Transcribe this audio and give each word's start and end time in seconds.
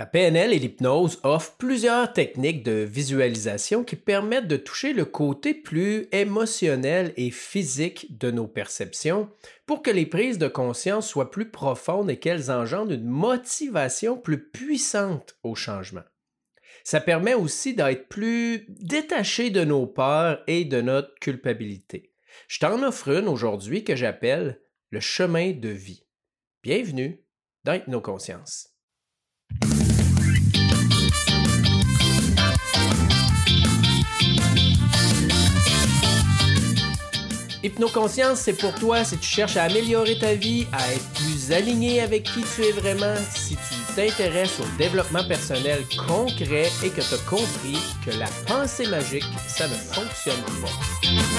La 0.00 0.06
PNL 0.06 0.54
et 0.54 0.58
l'hypnose 0.58 1.20
offrent 1.24 1.58
plusieurs 1.58 2.14
techniques 2.14 2.62
de 2.62 2.72
visualisation 2.72 3.84
qui 3.84 3.96
permettent 3.96 4.48
de 4.48 4.56
toucher 4.56 4.94
le 4.94 5.04
côté 5.04 5.52
plus 5.52 6.08
émotionnel 6.10 7.12
et 7.18 7.30
physique 7.30 8.18
de 8.18 8.30
nos 8.30 8.46
perceptions 8.46 9.28
pour 9.66 9.82
que 9.82 9.90
les 9.90 10.06
prises 10.06 10.38
de 10.38 10.48
conscience 10.48 11.06
soient 11.06 11.30
plus 11.30 11.50
profondes 11.50 12.10
et 12.10 12.16
qu'elles 12.16 12.50
engendrent 12.50 12.92
une 12.92 13.04
motivation 13.04 14.16
plus 14.16 14.42
puissante 14.42 15.36
au 15.42 15.54
changement. 15.54 16.04
Ça 16.82 17.02
permet 17.02 17.34
aussi 17.34 17.74
d'être 17.74 18.08
plus 18.08 18.64
détaché 18.70 19.50
de 19.50 19.64
nos 19.64 19.86
peurs 19.86 20.42
et 20.46 20.64
de 20.64 20.80
notre 20.80 21.14
culpabilité. 21.16 22.14
Je 22.48 22.58
t'en 22.58 22.82
offre 22.84 23.08
une 23.08 23.28
aujourd'hui 23.28 23.84
que 23.84 23.96
j'appelle 23.96 24.62
le 24.88 25.00
chemin 25.00 25.52
de 25.52 25.68
vie. 25.68 26.06
Bienvenue 26.62 27.22
dans 27.64 27.74
Hypnoconscience. 27.74 28.70
Hypnoconscience, 37.62 38.40
c'est 38.40 38.54
pour 38.54 38.74
toi 38.74 39.04
si 39.04 39.18
tu 39.18 39.28
cherches 39.28 39.56
à 39.56 39.64
améliorer 39.64 40.18
ta 40.18 40.34
vie, 40.34 40.66
à 40.72 40.92
être 40.92 41.08
plus 41.10 41.52
aligné 41.52 42.00
avec 42.00 42.22
qui 42.22 42.42
tu 42.54 42.64
es 42.64 42.72
vraiment, 42.72 43.14
si 43.34 43.56
tu 43.56 43.94
t'intéresses 43.94 44.58
au 44.60 44.78
développement 44.78 45.24
personnel 45.24 45.84
concret 46.06 46.70
et 46.82 46.88
que 46.88 47.02
tu 47.02 47.14
as 47.14 47.28
compris 47.28 47.78
que 48.04 48.12
la 48.18 48.28
pensée 48.46 48.86
magique, 48.86 49.24
ça 49.46 49.68
ne 49.68 49.74
fonctionne 49.74 50.42
pas. 50.62 51.29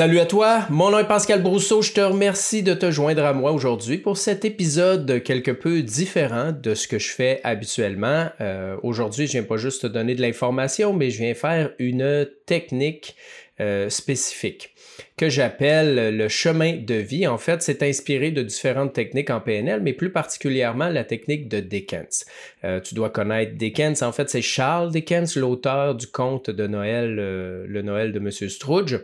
Salut 0.00 0.18
à 0.18 0.24
toi, 0.24 0.64
mon 0.70 0.90
nom 0.90 0.98
est 0.98 1.06
Pascal 1.06 1.42
Brousseau, 1.42 1.82
je 1.82 1.92
te 1.92 2.00
remercie 2.00 2.62
de 2.62 2.72
te 2.72 2.90
joindre 2.90 3.22
à 3.22 3.34
moi 3.34 3.52
aujourd'hui 3.52 3.98
pour 3.98 4.16
cet 4.16 4.46
épisode 4.46 5.22
quelque 5.22 5.50
peu 5.50 5.82
différent 5.82 6.52
de 6.52 6.74
ce 6.74 6.88
que 6.88 6.98
je 6.98 7.10
fais 7.10 7.38
habituellement. 7.44 8.30
Euh, 8.40 8.78
aujourd'hui, 8.82 9.26
je 9.26 9.32
viens 9.32 9.42
pas 9.42 9.58
juste 9.58 9.82
te 9.82 9.86
donner 9.86 10.14
de 10.14 10.22
l'information, 10.22 10.94
mais 10.94 11.10
je 11.10 11.18
viens 11.18 11.34
faire 11.34 11.72
une 11.78 12.26
technique 12.46 13.14
euh, 13.60 13.90
spécifique 13.90 14.74
que 15.18 15.28
j'appelle 15.28 16.16
le 16.16 16.28
chemin 16.28 16.78
de 16.78 16.94
vie. 16.94 17.26
En 17.26 17.36
fait, 17.36 17.60
c'est 17.60 17.82
inspiré 17.82 18.30
de 18.30 18.42
différentes 18.42 18.94
techniques 18.94 19.28
en 19.28 19.42
PNL, 19.42 19.82
mais 19.82 19.92
plus 19.92 20.10
particulièrement 20.10 20.88
la 20.88 21.04
technique 21.04 21.46
de 21.46 21.60
Dickens. 21.60 22.24
Euh, 22.64 22.80
tu 22.80 22.94
dois 22.94 23.10
connaître 23.10 23.52
Dickens. 23.52 24.02
En 24.02 24.12
fait, 24.12 24.30
c'est 24.30 24.40
Charles 24.40 24.92
Dickens, 24.92 25.36
l'auteur 25.36 25.94
du 25.94 26.06
conte 26.06 26.48
de 26.48 26.66
Noël, 26.66 27.16
le 27.16 27.82
Noël 27.82 28.12
de 28.12 28.18
Monsieur 28.18 28.48
Scrooge. 28.48 28.98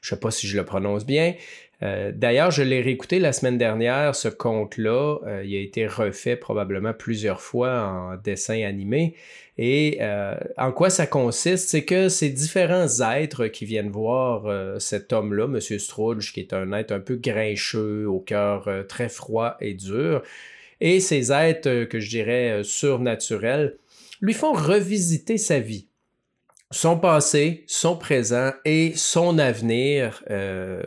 Je 0.00 0.10
sais 0.10 0.20
pas 0.20 0.30
si 0.30 0.46
je 0.46 0.56
le 0.56 0.64
prononce 0.64 1.06
bien. 1.06 1.34
Euh, 1.82 2.12
d'ailleurs, 2.14 2.50
je 2.50 2.62
l'ai 2.62 2.80
réécouté 2.80 3.18
la 3.18 3.32
semaine 3.32 3.58
dernière, 3.58 4.14
ce 4.14 4.28
conte-là. 4.28 5.18
Euh, 5.26 5.42
il 5.44 5.54
a 5.56 5.60
été 5.60 5.86
refait 5.86 6.36
probablement 6.36 6.94
plusieurs 6.94 7.40
fois 7.40 7.82
en 7.86 8.16
dessin 8.16 8.62
animé. 8.64 9.14
Et 9.58 9.98
euh, 10.00 10.34
en 10.56 10.72
quoi 10.72 10.90
ça 10.90 11.06
consiste? 11.06 11.68
C'est 11.68 11.84
que 11.84 12.08
ces 12.08 12.30
différents 12.30 13.00
êtres 13.00 13.46
qui 13.48 13.66
viennent 13.66 13.90
voir 13.90 14.80
cet 14.80 15.12
homme-là, 15.12 15.44
M. 15.44 15.60
Scrooge, 15.60 16.32
qui 16.32 16.40
est 16.40 16.52
un 16.52 16.72
être 16.72 16.92
un 16.92 17.00
peu 17.00 17.16
grincheux, 17.16 18.06
au 18.06 18.20
cœur 18.20 18.68
très 18.88 19.08
froid 19.08 19.56
et 19.60 19.74
dur, 19.74 20.22
et 20.80 20.98
ces 20.98 21.30
êtres 21.32 21.84
que 21.84 22.00
je 22.00 22.08
dirais 22.08 22.62
surnaturels, 22.64 23.76
lui 24.20 24.32
font 24.32 24.52
revisiter 24.52 25.38
sa 25.38 25.60
vie 25.60 25.86
son 26.70 26.98
passé, 26.98 27.64
son 27.66 27.96
présent 27.96 28.52
et 28.64 28.92
son 28.96 29.38
avenir, 29.38 30.24
euh, 30.30 30.82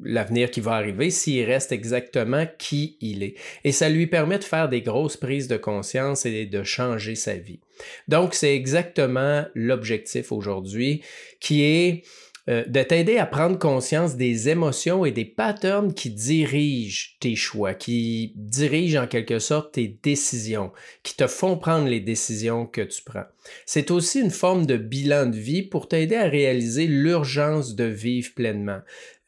l'avenir 0.00 0.50
qui 0.50 0.60
va 0.60 0.72
arriver 0.72 1.10
s'il 1.10 1.44
reste 1.44 1.72
exactement 1.72 2.46
qui 2.58 2.98
il 3.00 3.22
est. 3.22 3.34
Et 3.64 3.72
ça 3.72 3.88
lui 3.88 4.06
permet 4.06 4.38
de 4.38 4.44
faire 4.44 4.68
des 4.68 4.82
grosses 4.82 5.16
prises 5.16 5.48
de 5.48 5.56
conscience 5.56 6.26
et 6.26 6.46
de 6.46 6.62
changer 6.62 7.14
sa 7.14 7.34
vie. 7.36 7.60
Donc, 8.08 8.34
c'est 8.34 8.54
exactement 8.54 9.44
l'objectif 9.54 10.32
aujourd'hui 10.32 11.02
qui 11.40 11.62
est 11.62 12.02
euh, 12.48 12.64
de 12.66 12.82
t'aider 12.82 13.18
à 13.18 13.26
prendre 13.26 13.58
conscience 13.58 14.14
des 14.14 14.48
émotions 14.48 15.04
et 15.04 15.10
des 15.10 15.24
patterns 15.24 15.92
qui 15.92 16.10
dirigent 16.10 17.16
tes 17.18 17.34
choix, 17.34 17.74
qui 17.74 18.32
dirigent 18.36 19.02
en 19.02 19.06
quelque 19.08 19.40
sorte 19.40 19.72
tes 19.72 19.98
décisions, 20.02 20.70
qui 21.02 21.16
te 21.16 21.26
font 21.26 21.58
prendre 21.58 21.88
les 21.88 22.00
décisions 22.00 22.64
que 22.64 22.82
tu 22.82 23.02
prends. 23.02 23.24
C'est 23.64 23.90
aussi 23.90 24.20
une 24.20 24.30
forme 24.30 24.64
de 24.64 24.76
bilan 24.76 25.26
de 25.26 25.36
vie 25.36 25.62
pour 25.62 25.88
t'aider 25.88 26.16
à 26.16 26.28
réaliser 26.28 26.86
l'urgence 26.86 27.74
de 27.74 27.84
vivre 27.84 28.32
pleinement. 28.34 28.80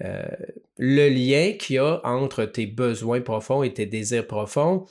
Euh, 0.04 0.22
le 0.78 1.08
lien 1.08 1.54
qu'il 1.58 1.76
y 1.76 1.78
a 1.78 2.00
entre 2.04 2.44
tes 2.44 2.66
besoins 2.66 3.20
profonds 3.20 3.64
et 3.64 3.74
tes 3.74 3.86
désirs 3.86 4.28
profonds, 4.28 4.86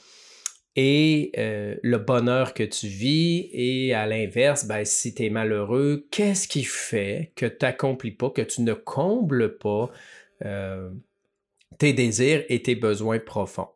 et 0.80 1.32
euh, 1.38 1.74
le 1.82 1.98
bonheur 1.98 2.54
que 2.54 2.62
tu 2.62 2.86
vis. 2.86 3.50
Et 3.52 3.94
à 3.94 4.06
l'inverse, 4.06 4.64
ben, 4.64 4.84
si 4.84 5.12
tu 5.12 5.24
es 5.24 5.30
malheureux, 5.30 6.06
qu'est-ce 6.12 6.46
qui 6.46 6.62
fait 6.62 7.32
que 7.34 7.46
tu 7.46 7.56
n'accomplis 7.62 8.12
pas, 8.12 8.30
que 8.30 8.42
tu 8.42 8.62
ne 8.62 8.74
combles 8.74 9.58
pas 9.58 9.90
euh, 10.44 10.88
tes 11.78 11.92
désirs 11.92 12.44
et 12.48 12.62
tes 12.62 12.76
besoins 12.76 13.18
profonds? 13.18 13.66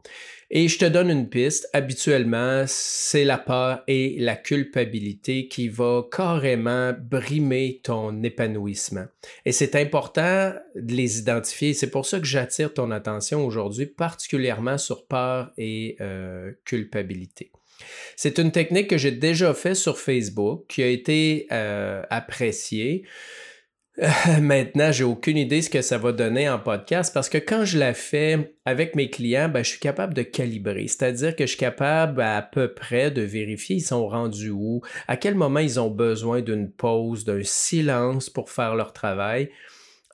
Et 0.54 0.68
je 0.68 0.78
te 0.78 0.84
donne 0.84 1.08
une 1.08 1.30
piste. 1.30 1.66
Habituellement, 1.72 2.64
c'est 2.66 3.24
la 3.24 3.38
peur 3.38 3.82
et 3.88 4.16
la 4.18 4.36
culpabilité 4.36 5.48
qui 5.48 5.70
va 5.70 6.04
carrément 6.12 6.92
brimer 6.92 7.80
ton 7.82 8.22
épanouissement. 8.22 9.06
Et 9.46 9.52
c'est 9.52 9.74
important 9.76 10.52
de 10.74 10.92
les 10.94 11.18
identifier. 11.18 11.72
C'est 11.72 11.90
pour 11.90 12.04
ça 12.04 12.20
que 12.20 12.26
j'attire 12.26 12.74
ton 12.74 12.90
attention 12.90 13.46
aujourd'hui, 13.46 13.86
particulièrement 13.86 14.76
sur 14.76 15.06
peur 15.06 15.52
et 15.56 15.96
euh, 16.02 16.52
culpabilité. 16.66 17.50
C'est 18.14 18.36
une 18.36 18.52
technique 18.52 18.90
que 18.90 18.98
j'ai 18.98 19.10
déjà 19.10 19.54
faite 19.54 19.76
sur 19.76 19.98
Facebook, 19.98 20.66
qui 20.68 20.82
a 20.82 20.88
été 20.88 21.46
euh, 21.50 22.02
appréciée. 22.10 23.04
Maintenant, 24.40 24.90
j'ai 24.90 25.04
aucune 25.04 25.36
idée 25.36 25.62
ce 25.62 25.70
que 25.70 25.80
ça 25.80 25.96
va 25.96 26.10
donner 26.10 26.48
en 26.48 26.58
podcast 26.58 27.14
parce 27.14 27.28
que 27.28 27.38
quand 27.38 27.64
je 27.64 27.78
la 27.78 27.94
fais 27.94 28.56
avec 28.64 28.96
mes 28.96 29.10
clients, 29.10 29.48
ben, 29.48 29.62
je 29.62 29.70
suis 29.70 29.78
capable 29.78 30.12
de 30.12 30.22
calibrer. 30.22 30.88
C'est-à-dire 30.88 31.36
que 31.36 31.44
je 31.44 31.50
suis 31.50 31.58
capable 31.58 32.20
à 32.20 32.42
peu 32.42 32.74
près 32.74 33.12
de 33.12 33.22
vérifier 33.22 33.76
ils 33.76 33.80
sont 33.80 34.08
rendus 34.08 34.50
où, 34.50 34.80
à 35.06 35.16
quel 35.16 35.36
moment 35.36 35.60
ils 35.60 35.78
ont 35.78 35.90
besoin 35.90 36.40
d'une 36.40 36.72
pause, 36.72 37.24
d'un 37.24 37.44
silence 37.44 38.28
pour 38.28 38.50
faire 38.50 38.74
leur 38.74 38.92
travail 38.92 39.50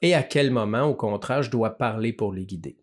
et 0.03 0.15
à 0.15 0.23
quel 0.23 0.51
moment, 0.51 0.85
au 0.85 0.95
contraire, 0.95 1.43
je 1.43 1.51
dois 1.51 1.79
parler 1.79 2.13
pour 2.13 2.35
les 2.35 2.45
guider. 2.45 2.77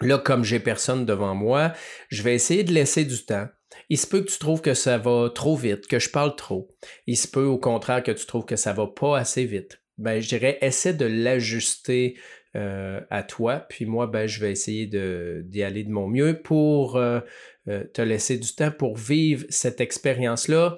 Là, 0.00 0.16
comme 0.16 0.44
j'ai 0.44 0.60
personne 0.60 1.04
devant 1.04 1.34
moi, 1.34 1.74
je 2.08 2.22
vais 2.22 2.34
essayer 2.34 2.64
de 2.64 2.72
laisser 2.72 3.04
du 3.04 3.22
temps. 3.22 3.48
Il 3.90 3.98
se 3.98 4.06
peut 4.06 4.22
que 4.22 4.30
tu 4.30 4.38
trouves 4.38 4.62
que 4.62 4.74
ça 4.74 4.96
va 4.96 5.30
trop 5.34 5.56
vite, 5.56 5.86
que 5.86 5.98
je 5.98 6.10
parle 6.10 6.36
trop. 6.36 6.74
Il 7.06 7.18
se 7.18 7.28
peut 7.28 7.44
au 7.44 7.58
contraire 7.58 8.02
que 8.02 8.12
tu 8.12 8.24
trouves 8.24 8.46
que 8.46 8.56
ça 8.56 8.72
va 8.72 8.86
pas 8.86 9.18
assez 9.18 9.44
vite 9.44 9.81
ben, 9.98 10.20
je 10.20 10.28
dirais, 10.28 10.58
essaie 10.60 10.94
de 10.94 11.06
l'ajuster 11.06 12.16
euh, 12.54 13.00
à 13.10 13.22
toi. 13.22 13.60
Puis 13.68 13.86
moi, 13.86 14.06
ben, 14.06 14.26
je 14.26 14.40
vais 14.40 14.52
essayer 14.52 14.86
d'y 14.86 15.62
aller 15.62 15.84
de 15.84 15.90
mon 15.90 16.06
mieux 16.08 16.42
pour 16.42 16.96
euh, 16.96 17.20
euh, 17.68 17.84
te 17.94 18.02
laisser 18.02 18.36
du 18.36 18.54
temps 18.54 18.70
pour 18.70 18.96
vivre 18.96 19.46
cette 19.48 19.80
expérience-là 19.80 20.76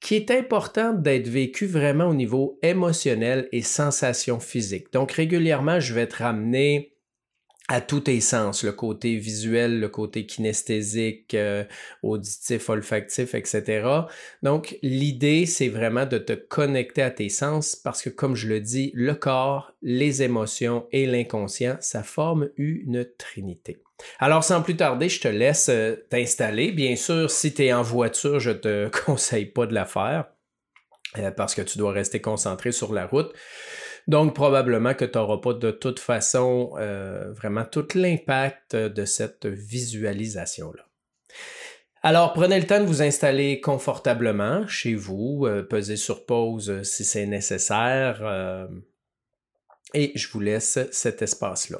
qui 0.00 0.16
est 0.16 0.30
importante 0.32 1.00
d'être 1.02 1.28
vécue 1.28 1.66
vraiment 1.66 2.06
au 2.06 2.14
niveau 2.14 2.58
émotionnel 2.62 3.48
et 3.52 3.62
sensation 3.62 4.40
physique. 4.40 4.92
Donc 4.92 5.12
régulièrement, 5.12 5.78
je 5.78 5.94
vais 5.94 6.08
te 6.08 6.16
ramener 6.16 6.91
à 7.68 7.80
tous 7.80 8.00
tes 8.00 8.20
sens, 8.20 8.64
le 8.64 8.72
côté 8.72 9.16
visuel, 9.16 9.78
le 9.78 9.88
côté 9.88 10.26
kinesthésique, 10.26 11.34
euh, 11.34 11.64
auditif, 12.02 12.68
olfactif, 12.68 13.34
etc. 13.34 13.88
Donc, 14.42 14.76
l'idée, 14.82 15.46
c'est 15.46 15.68
vraiment 15.68 16.04
de 16.04 16.18
te 16.18 16.32
connecter 16.32 17.02
à 17.02 17.10
tes 17.10 17.28
sens 17.28 17.76
parce 17.76 18.02
que, 18.02 18.10
comme 18.10 18.34
je 18.34 18.48
le 18.48 18.60
dis, 18.60 18.90
le 18.94 19.14
corps, 19.14 19.72
les 19.80 20.22
émotions 20.22 20.86
et 20.90 21.06
l'inconscient, 21.06 21.76
ça 21.80 22.02
forme 22.02 22.50
une 22.56 23.06
trinité. 23.16 23.78
Alors, 24.18 24.42
sans 24.42 24.62
plus 24.62 24.76
tarder, 24.76 25.08
je 25.08 25.20
te 25.20 25.28
laisse 25.28 25.68
euh, 25.68 25.94
t'installer. 26.10 26.72
Bien 26.72 26.96
sûr, 26.96 27.30
si 27.30 27.54
tu 27.54 27.64
es 27.64 27.72
en 27.72 27.82
voiture, 27.82 28.40
je 28.40 28.50
te 28.50 28.88
conseille 29.04 29.46
pas 29.46 29.66
de 29.66 29.74
la 29.74 29.84
faire 29.84 30.26
euh, 31.18 31.30
parce 31.30 31.54
que 31.54 31.62
tu 31.62 31.78
dois 31.78 31.92
rester 31.92 32.20
concentré 32.20 32.72
sur 32.72 32.92
la 32.92 33.06
route. 33.06 33.32
Donc, 34.08 34.34
probablement 34.34 34.94
que 34.94 35.04
tu 35.04 35.16
n'auras 35.16 35.38
pas 35.38 35.54
de 35.54 35.70
toute 35.70 36.00
façon 36.00 36.72
euh, 36.76 37.32
vraiment 37.32 37.64
tout 37.64 37.86
l'impact 37.94 38.74
de 38.74 39.04
cette 39.04 39.46
visualisation-là. 39.46 40.84
Alors, 42.04 42.32
prenez 42.32 42.58
le 42.58 42.66
temps 42.66 42.80
de 42.80 42.86
vous 42.86 43.00
installer 43.00 43.60
confortablement 43.60 44.66
chez 44.66 44.94
vous, 44.94 45.46
euh, 45.46 45.62
pesez 45.62 45.96
sur 45.96 46.26
pause 46.26 46.82
si 46.82 47.04
c'est 47.04 47.26
nécessaire, 47.26 48.20
euh, 48.22 48.66
et 49.94 50.10
je 50.16 50.28
vous 50.32 50.40
laisse 50.40 50.80
cet 50.90 51.22
espace-là. 51.22 51.78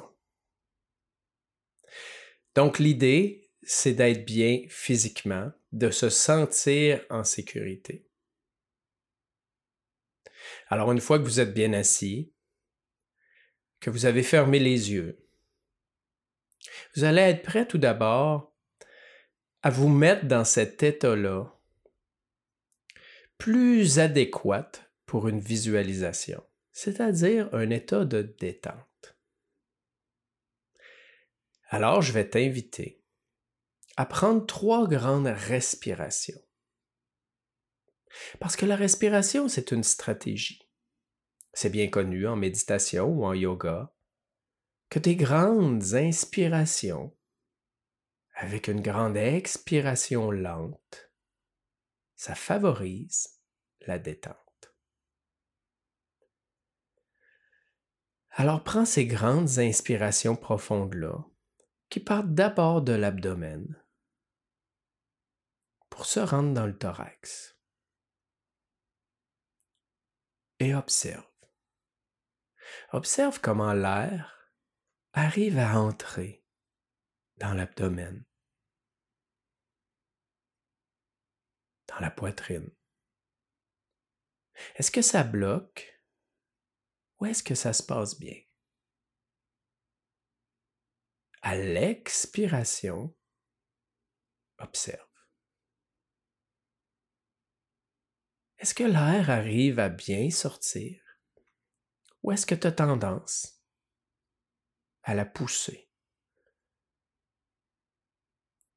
Donc, 2.55 2.79
l'idée, 2.79 3.49
c'est 3.63 3.93
d'être 3.93 4.25
bien 4.25 4.61
physiquement, 4.69 5.51
de 5.73 5.89
se 5.89 6.09
sentir 6.09 7.01
en 7.09 7.25
sécurité. 7.25 8.05
Alors 10.73 10.91
une 10.91 11.01
fois 11.01 11.19
que 11.19 11.23
vous 11.23 11.39
êtes 11.39 11.53
bien 11.53 11.71
assis, 11.73 12.33
que 13.79 13.91
vous 13.91 14.07
avez 14.07 14.23
fermé 14.23 14.57
les 14.57 14.91
yeux, 14.91 15.23
vous 16.95 17.03
allez 17.03 17.21
être 17.21 17.43
prêt 17.43 17.67
tout 17.67 17.77
d'abord 17.77 18.55
à 19.61 19.69
vous 19.69 19.87
mettre 19.87 20.25
dans 20.25 20.43
cet 20.43 20.81
état-là 20.81 21.45
plus 23.37 23.99
adéquat 23.99 24.71
pour 25.05 25.27
une 25.27 25.39
visualisation, 25.39 26.43
c'est-à-dire 26.71 27.53
un 27.53 27.69
état 27.69 28.03
de 28.03 28.23
détente. 28.23 29.15
Alors 31.69 32.01
je 32.01 32.13
vais 32.13 32.27
t'inviter 32.27 32.99
à 33.95 34.07
prendre 34.07 34.43
trois 34.47 34.87
grandes 34.87 35.27
respirations. 35.27 36.41
Parce 38.39 38.55
que 38.55 38.65
la 38.65 38.75
respiration, 38.75 39.47
c'est 39.47 39.71
une 39.71 39.83
stratégie. 39.83 40.62
C'est 41.53 41.69
bien 41.69 41.87
connu 41.87 42.27
en 42.27 42.35
méditation 42.35 43.05
ou 43.05 43.25
en 43.25 43.33
yoga 43.33 43.93
que 44.89 44.99
des 44.99 45.15
grandes 45.15 45.93
inspirations 45.93 47.15
avec 48.35 48.67
une 48.67 48.81
grande 48.81 49.17
expiration 49.17 50.31
lente, 50.31 51.11
ça 52.15 52.35
favorise 52.35 53.39
la 53.81 53.99
détente. 53.99 54.37
Alors 58.31 58.63
prends 58.63 58.85
ces 58.85 59.05
grandes 59.05 59.59
inspirations 59.59 60.35
profondes-là, 60.35 61.23
qui 61.89 61.99
partent 61.99 62.33
d'abord 62.33 62.81
de 62.81 62.93
l'abdomen, 62.93 63.79
pour 65.89 66.05
se 66.05 66.19
rendre 66.19 66.53
dans 66.53 66.65
le 66.65 66.75
thorax. 66.75 67.55
Et 70.59 70.73
observe. 70.73 71.32
Observe 72.91 73.39
comment 73.41 73.73
l'air 73.73 74.51
arrive 75.13 75.57
à 75.59 75.79
entrer 75.79 76.43
dans 77.37 77.53
l'abdomen, 77.53 78.25
dans 81.87 81.99
la 81.99 82.11
poitrine. 82.11 82.69
Est-ce 84.75 84.91
que 84.91 85.01
ça 85.01 85.23
bloque 85.23 86.01
ou 87.19 87.25
est-ce 87.25 87.43
que 87.43 87.55
ça 87.55 87.73
se 87.73 87.83
passe 87.83 88.19
bien? 88.19 88.39
À 91.41 91.55
l'expiration, 91.55 93.15
observe. 94.59 95.09
Est-ce 98.59 98.73
que 98.73 98.83
l'air 98.83 99.29
arrive 99.29 99.79
à 99.79 99.89
bien 99.89 100.29
sortir? 100.29 101.02
Ou 102.23 102.31
est-ce 102.31 102.45
que 102.45 102.55
tu 102.55 102.67
as 102.67 102.71
tendance 102.71 103.61
à 105.03 105.13
la 105.13 105.25
pousser? 105.25 105.89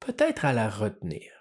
Peut-être 0.00 0.44
à 0.44 0.52
la 0.52 0.68
retenir. 0.68 1.32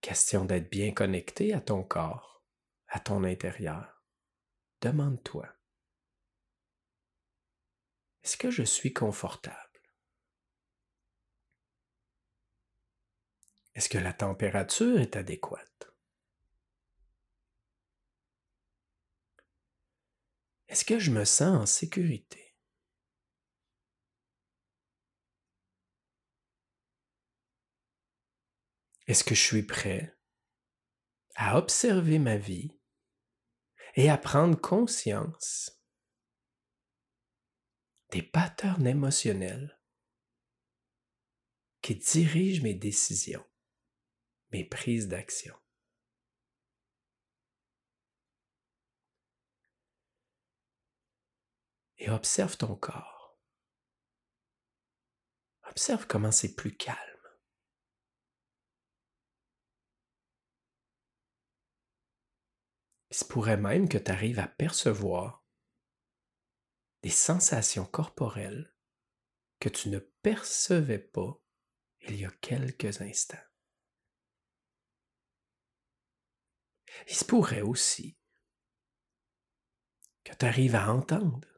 Question 0.00 0.44
d'être 0.44 0.70
bien 0.70 0.92
connecté 0.92 1.52
à 1.52 1.60
ton 1.60 1.82
corps, 1.82 2.44
à 2.88 3.00
ton 3.00 3.24
intérieur. 3.24 4.04
Demande-toi, 4.80 5.48
est-ce 8.22 8.36
que 8.36 8.50
je 8.50 8.62
suis 8.62 8.92
confortable? 8.92 9.56
Est-ce 13.74 13.88
que 13.88 13.98
la 13.98 14.12
température 14.12 14.98
est 15.00 15.16
adéquate? 15.16 15.85
Est-ce 20.68 20.84
que 20.84 20.98
je 20.98 21.10
me 21.10 21.24
sens 21.24 21.62
en 21.62 21.66
sécurité? 21.66 22.54
Est-ce 29.06 29.22
que 29.22 29.34
je 29.34 29.42
suis 29.42 29.62
prêt 29.62 30.16
à 31.36 31.58
observer 31.58 32.18
ma 32.18 32.36
vie 32.36 32.76
et 33.94 34.10
à 34.10 34.18
prendre 34.18 34.60
conscience 34.60 35.80
des 38.10 38.22
patterns 38.22 38.86
émotionnels 38.86 39.80
qui 41.82 41.94
dirigent 41.94 42.62
mes 42.62 42.74
décisions? 42.74 43.44
mes 44.52 44.64
prises 44.64 45.08
d'action? 45.08 45.54
Et 51.98 52.10
observe 52.10 52.56
ton 52.56 52.76
corps. 52.76 53.38
Observe 55.64 56.06
comment 56.06 56.32
c'est 56.32 56.54
plus 56.54 56.76
calme. 56.76 56.98
Il 63.10 63.16
se 63.16 63.24
pourrait 63.24 63.56
même 63.56 63.88
que 63.88 63.98
tu 63.98 64.10
arrives 64.10 64.38
à 64.38 64.46
percevoir 64.46 65.44
des 67.02 67.10
sensations 67.10 67.86
corporelles 67.86 68.74
que 69.60 69.68
tu 69.68 69.88
ne 69.88 69.98
percevais 69.98 70.98
pas 70.98 71.40
il 72.00 72.16
y 72.16 72.24
a 72.24 72.30
quelques 72.30 73.00
instants. 73.00 73.36
Il 77.08 77.14
se 77.14 77.24
pourrait 77.24 77.62
aussi 77.62 78.18
que 80.24 80.34
tu 80.34 80.44
arrives 80.44 80.74
à 80.74 80.92
entendre 80.92 81.55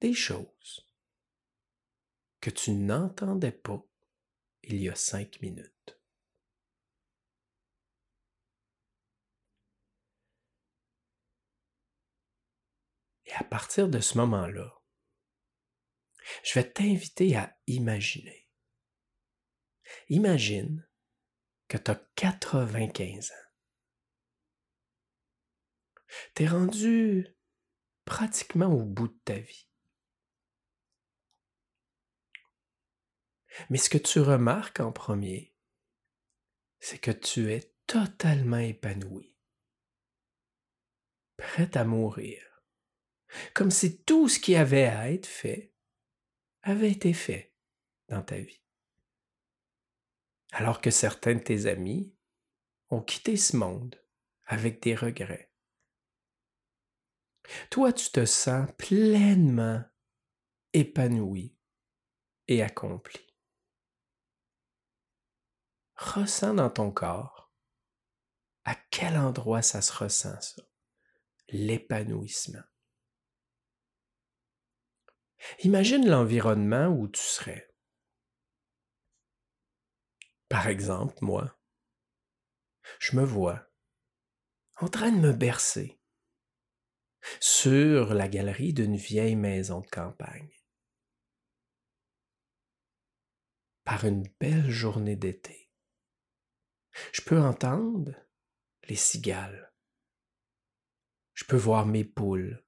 des 0.00 0.14
choses 0.14 0.86
que 2.40 2.50
tu 2.50 2.72
n'entendais 2.72 3.52
pas 3.52 3.84
il 4.62 4.76
y 4.82 4.88
a 4.88 4.94
cinq 4.94 5.40
minutes. 5.40 5.98
Et 13.26 13.32
à 13.34 13.44
partir 13.44 13.88
de 13.88 14.00
ce 14.00 14.16
moment-là, 14.18 14.74
je 16.42 16.54
vais 16.54 16.70
t'inviter 16.70 17.36
à 17.36 17.58
imaginer. 17.66 18.48
Imagine 20.08 20.86
que 21.68 21.78
tu 21.78 21.90
as 21.90 22.02
95 22.16 23.30
ans. 23.30 23.34
T'es 26.34 26.46
rendu 26.46 27.26
pratiquement 28.04 28.72
au 28.72 28.82
bout 28.84 29.08
de 29.08 29.18
ta 29.24 29.38
vie. 29.38 29.67
Mais 33.70 33.78
ce 33.78 33.90
que 33.90 33.98
tu 33.98 34.20
remarques 34.20 34.80
en 34.80 34.92
premier, 34.92 35.54
c'est 36.80 36.98
que 36.98 37.10
tu 37.10 37.52
es 37.52 37.74
totalement 37.86 38.58
épanoui, 38.58 39.34
prêt 41.36 41.76
à 41.76 41.84
mourir, 41.84 42.42
comme 43.54 43.70
si 43.70 44.02
tout 44.02 44.28
ce 44.28 44.38
qui 44.38 44.54
avait 44.54 44.86
à 44.86 45.10
être 45.10 45.26
fait 45.26 45.72
avait 46.62 46.90
été 46.90 47.12
fait 47.12 47.54
dans 48.08 48.22
ta 48.22 48.38
vie. 48.38 48.62
Alors 50.52 50.80
que 50.80 50.90
certains 50.90 51.34
de 51.34 51.40
tes 51.40 51.66
amis 51.66 52.14
ont 52.90 53.02
quitté 53.02 53.36
ce 53.36 53.56
monde 53.56 54.02
avec 54.46 54.82
des 54.82 54.94
regrets 54.94 55.48
toi, 57.70 57.92
tu 57.92 58.10
te 58.10 58.24
sens 58.24 58.68
pleinement 58.76 59.82
épanoui 60.72 61.56
et 62.46 62.62
accompli. 62.62 63.27
Ressens 65.98 66.54
dans 66.54 66.70
ton 66.70 66.92
corps 66.92 67.52
à 68.64 68.76
quel 68.90 69.16
endroit 69.16 69.62
ça 69.62 69.82
se 69.82 69.92
ressent, 69.92 70.40
ça, 70.40 70.62
l'épanouissement. 71.48 72.62
Imagine 75.64 76.08
l'environnement 76.08 76.86
où 76.86 77.08
tu 77.08 77.20
serais. 77.20 77.74
Par 80.48 80.68
exemple, 80.68 81.16
moi, 81.20 81.58
je 83.00 83.16
me 83.16 83.24
vois 83.24 83.68
en 84.76 84.88
train 84.88 85.10
de 85.10 85.18
me 85.18 85.32
bercer 85.32 86.00
sur 87.40 88.14
la 88.14 88.28
galerie 88.28 88.72
d'une 88.72 88.96
vieille 88.96 89.36
maison 89.36 89.80
de 89.80 89.88
campagne. 89.88 90.54
Par 93.82 94.04
une 94.04 94.28
belle 94.38 94.70
journée 94.70 95.16
d'été, 95.16 95.67
je 97.12 97.22
peux 97.22 97.40
entendre 97.40 98.14
les 98.88 98.96
cigales. 98.96 99.72
Je 101.34 101.44
peux 101.44 101.56
voir 101.56 101.86
mes 101.86 102.04
poules. 102.04 102.64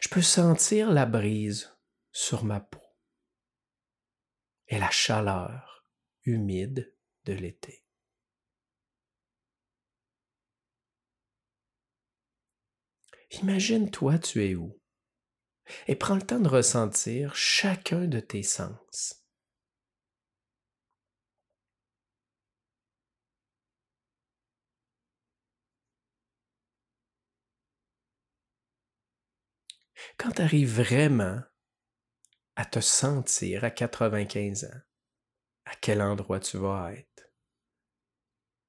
Je 0.00 0.08
peux 0.08 0.22
sentir 0.22 0.90
la 0.90 1.06
brise 1.06 1.76
sur 2.12 2.44
ma 2.44 2.60
peau 2.60 2.82
et 4.66 4.78
la 4.78 4.90
chaleur 4.90 5.86
humide 6.24 6.94
de 7.24 7.32
l'été. 7.32 7.84
Imagine-toi, 13.42 14.18
tu 14.18 14.44
es 14.44 14.54
où? 14.54 14.80
Et 15.86 15.96
prends 15.96 16.14
le 16.14 16.22
temps 16.22 16.40
de 16.40 16.48
ressentir 16.48 17.34
chacun 17.34 18.06
de 18.06 18.20
tes 18.20 18.42
sens. 18.42 19.17
Quand 30.18 30.32
tu 30.32 30.42
arrives 30.42 30.82
vraiment 30.82 31.40
à 32.56 32.64
te 32.64 32.80
sentir 32.80 33.62
à 33.62 33.70
95 33.70 34.64
ans, 34.64 34.80
à 35.64 35.76
quel 35.76 36.02
endroit 36.02 36.40
tu 36.40 36.58
vas 36.58 36.92
être, 36.92 37.32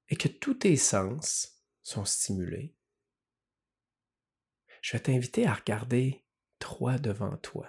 et 0.09 0.15
que 0.15 0.27
tous 0.27 0.53
tes 0.53 0.77
sens 0.77 1.63
sont 1.81 2.05
stimulés, 2.05 2.75
je 4.81 4.91
vais 4.93 5.01
t'inviter 5.01 5.47
à 5.47 5.55
regarder 5.55 6.23
trois 6.59 6.99
devant 6.99 7.35
toi 7.37 7.67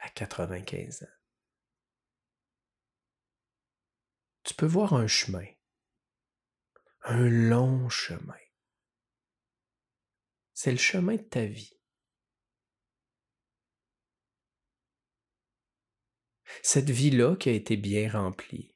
à 0.00 0.10
95 0.10 1.04
ans. 1.04 1.18
Tu 4.42 4.54
peux 4.54 4.66
voir 4.66 4.94
un 4.94 5.06
chemin, 5.06 5.46
un 7.02 7.28
long 7.28 7.88
chemin. 7.88 8.34
C'est 10.54 10.72
le 10.72 10.78
chemin 10.78 11.14
de 11.14 11.22
ta 11.22 11.46
vie. 11.46 11.81
Cette 16.62 16.90
vie-là 16.90 17.36
qui 17.36 17.48
a 17.48 17.52
été 17.52 17.76
bien 17.76 18.10
remplie, 18.10 18.74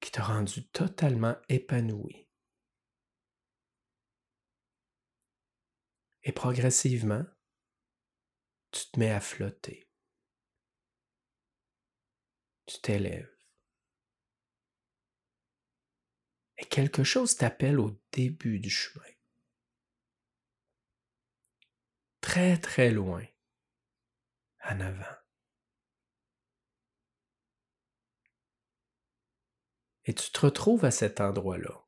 qui 0.00 0.10
t'a 0.10 0.22
rendu 0.22 0.66
totalement 0.68 1.36
épanoui. 1.48 2.28
Et 6.22 6.32
progressivement, 6.32 7.24
tu 8.70 8.86
te 8.90 8.98
mets 8.98 9.10
à 9.10 9.20
flotter. 9.20 9.88
Tu 12.66 12.80
t'élèves. 12.80 13.30
Et 16.56 16.64
quelque 16.64 17.04
chose 17.04 17.36
t'appelle 17.36 17.78
au 17.78 18.00
début 18.12 18.58
du 18.58 18.70
chemin. 18.70 19.04
Très 22.20 22.58
très 22.58 22.90
loin 22.90 23.24
en 24.64 24.80
avant. 24.80 25.16
Et 30.06 30.14
tu 30.14 30.30
te 30.30 30.40
retrouves 30.40 30.84
à 30.84 30.90
cet 30.90 31.20
endroit-là. 31.20 31.86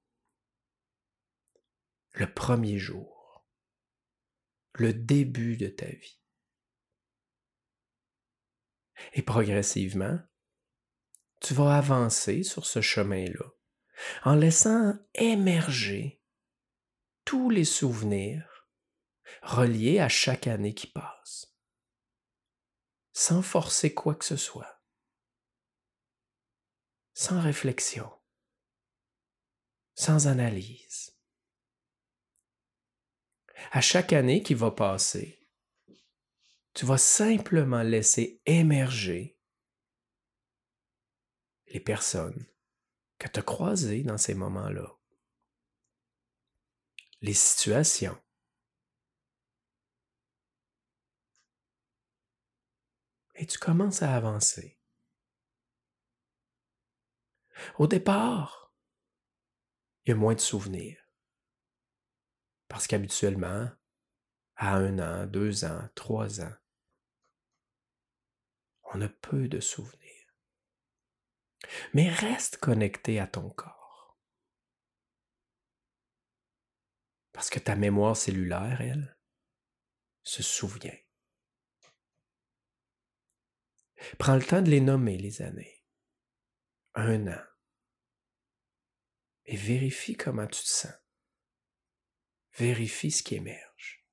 Le 2.15 2.33
premier 2.33 2.79
jour 2.79 3.17
le 4.79 4.93
début 4.93 5.57
de 5.57 5.69
ta 5.69 5.87
vie. 5.87 6.21
Et 9.13 9.23
progressivement, 9.23 10.19
tu 11.41 11.55
vas 11.55 11.77
avancer 11.77 12.43
sur 12.43 12.67
ce 12.67 12.81
chemin-là 12.81 13.45
en 14.25 14.35
laissant 14.35 14.95
émerger 15.15 16.23
tous 17.25 17.51
les 17.51 17.65
souvenirs 17.65 18.69
reliés 19.43 19.99
à 19.99 20.09
chaque 20.09 20.47
année 20.47 20.75
qui 20.75 20.87
passe, 20.87 21.56
sans 23.19 23.41
forcer 23.41 23.95
quoi 23.95 24.15
que 24.15 24.27
ce 24.27 24.37
soit, 24.37 24.79
sans 27.15 27.41
réflexion, 27.41 28.13
sans 29.95 30.27
analyse. 30.27 31.19
À 33.73 33.81
chaque 33.81 34.13
année 34.13 34.43
qui 34.43 34.53
va 34.53 34.71
passer, 34.71 35.49
tu 36.75 36.85
vas 36.85 36.99
simplement 36.99 37.83
laisser 37.83 38.43
émerger 38.45 39.41
les 41.69 41.81
personnes 41.81 42.45
que 43.17 43.29
tu 43.29 43.41
as 43.41 43.43
croisées 43.43 44.03
dans 44.03 44.19
ces 44.19 44.35
moments-là, 44.35 44.95
les 47.23 47.33
situations. 47.33 48.23
Et 53.37 53.47
tu 53.47 53.59
commences 53.59 54.03
à 54.03 54.15
avancer. 54.15 54.79
Au 57.79 57.87
départ, 57.87 58.75
il 60.05 60.11
y 60.11 60.13
a 60.13 60.17
moins 60.17 60.35
de 60.35 60.41
souvenirs. 60.41 60.99
Parce 62.69 62.87
qu'habituellement, 62.87 63.71
à 64.57 64.75
un 64.75 64.99
an, 64.99 65.27
deux 65.27 65.65
ans, 65.65 65.89
trois 65.95 66.41
ans, 66.41 66.55
on 68.95 69.01
a 69.03 69.09
peu 69.09 69.49
de 69.49 69.61
souvenirs. 69.61 70.03
Mais 71.93 72.09
reste 72.09 72.59
connecté 72.59 73.21
à 73.21 73.27
ton 73.27 73.51
corps. 73.51 74.19
Parce 77.33 77.51
que 77.51 77.59
ta 77.59 77.77
mémoire 77.77 78.17
cellulaire, 78.17 78.81
elle, 78.81 79.19
se 80.23 80.43
souvient. 80.43 80.97
Prends 84.19 84.37
le 84.37 84.45
temps 84.45 84.63
de 84.63 84.71
les 84.71 84.81
nommer, 84.81 85.17
les 85.17 85.43
années. 85.43 85.85
Un 86.95 87.27
an. 87.29 87.43
Et 89.45 89.57
vérifie 89.57 90.17
comment 90.17 90.47
tu 90.47 90.63
te 90.63 90.69
sens 90.69 90.93
vérifie 92.57 93.11
ce 93.11 93.23
qui 93.23 93.37
émerge. 93.37 94.05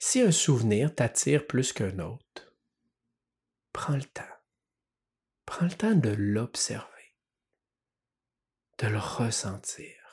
Si 0.00 0.20
un 0.20 0.32
souvenir 0.32 0.94
t'attire 0.94 1.46
plus 1.46 1.72
qu'un 1.72 1.98
autre, 1.98 2.54
prends 3.72 3.96
le 3.96 4.04
temps. 4.04 4.22
Prends 5.46 5.66
le 5.66 5.72
temps 5.72 5.94
de 5.94 6.08
l'observer, 6.10 7.14
de 8.78 8.88
le 8.88 8.98
ressentir. 8.98 10.03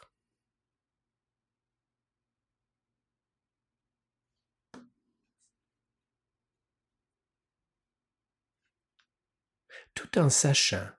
Tout 9.93 10.17
en 10.17 10.29
sachant 10.29 10.89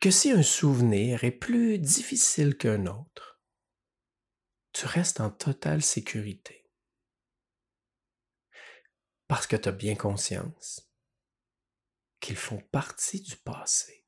que 0.00 0.10
si 0.10 0.30
un 0.30 0.42
souvenir 0.42 1.24
est 1.24 1.30
plus 1.30 1.78
difficile 1.78 2.56
qu'un 2.56 2.86
autre, 2.86 3.40
tu 4.72 4.86
restes 4.86 5.20
en 5.20 5.30
totale 5.30 5.82
sécurité. 5.82 6.70
Parce 9.28 9.46
que 9.46 9.56
tu 9.56 9.68
as 9.68 9.72
bien 9.72 9.94
conscience 9.94 10.90
qu'ils 12.20 12.36
font 12.36 12.60
partie 12.72 13.20
du 13.20 13.36
passé, 13.36 14.06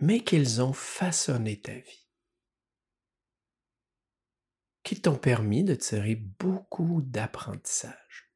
mais 0.00 0.24
qu'ils 0.24 0.62
ont 0.62 0.72
façonné 0.72 1.60
ta 1.60 1.74
vie, 1.74 2.08
qui 4.82 5.00
t'ont 5.00 5.18
permis 5.18 5.64
de 5.64 5.74
tirer 5.74 6.16
beaucoup 6.16 7.02
d'apprentissage. 7.02 8.31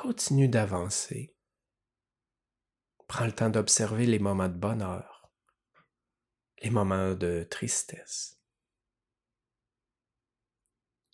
Continue 0.00 0.48
d'avancer. 0.48 1.36
Prends 3.06 3.26
le 3.26 3.32
temps 3.32 3.50
d'observer 3.50 4.06
les 4.06 4.18
moments 4.18 4.48
de 4.48 4.56
bonheur, 4.56 5.30
les 6.62 6.70
moments 6.70 7.12
de 7.12 7.46
tristesse. 7.50 8.40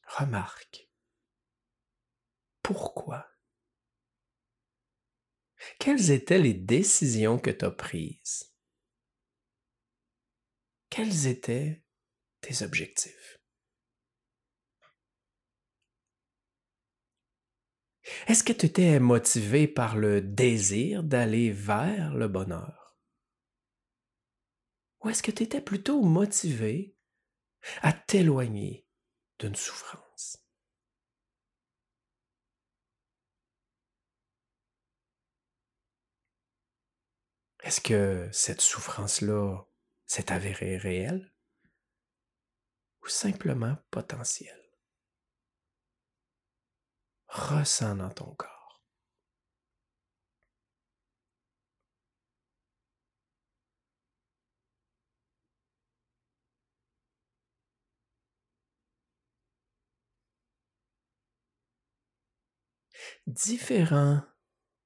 Remarque. 0.07 0.89
Pourquoi? 2.63 3.29
Quelles 5.81 6.13
étaient 6.13 6.39
les 6.39 6.55
décisions 6.55 7.41
que 7.41 7.51
tu 7.51 7.65
as 7.65 7.73
prises? 7.73 8.55
Quels 10.91 11.27
étaient 11.27 11.83
tes 12.41 12.63
objectifs? 12.63 13.26
Est-ce 18.29 18.45
que 18.45 18.53
tu 18.53 18.67
étais 18.67 19.01
motivé 19.01 19.67
par 19.67 19.97
le 19.97 20.21
désir 20.21 21.03
d'aller 21.03 21.51
vers 21.51 22.15
le 22.15 22.29
bonheur? 22.29 22.97
Ou 25.03 25.09
est-ce 25.09 25.23
que 25.23 25.31
tu 25.31 25.43
étais 25.43 25.61
plutôt 25.61 26.03
motivé 26.03 26.97
à 27.83 27.93
t'éloigner 27.93 28.87
d'une 29.39 29.57
souffrance? 29.57 30.39
Est-ce 37.63 37.81
que 37.81 38.29
cette 38.31 38.61
souffrance-là 38.61 39.65
s'est 40.07 40.31
avérée 40.31 40.77
réelle 40.77 41.33
ou 43.03 43.09
simplement 43.09 43.77
potentielle? 43.91 44.66
Ressens 47.37 47.97
dans 47.97 48.11
ton 48.11 48.35
corps. 48.35 48.57
différents 63.27 64.23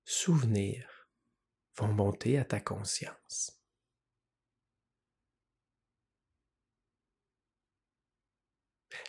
souvenirs 0.05 1.09
vont 1.77 1.93
monter 1.93 2.39
à 2.39 2.45
ta 2.45 2.61
conscience. 2.61 3.63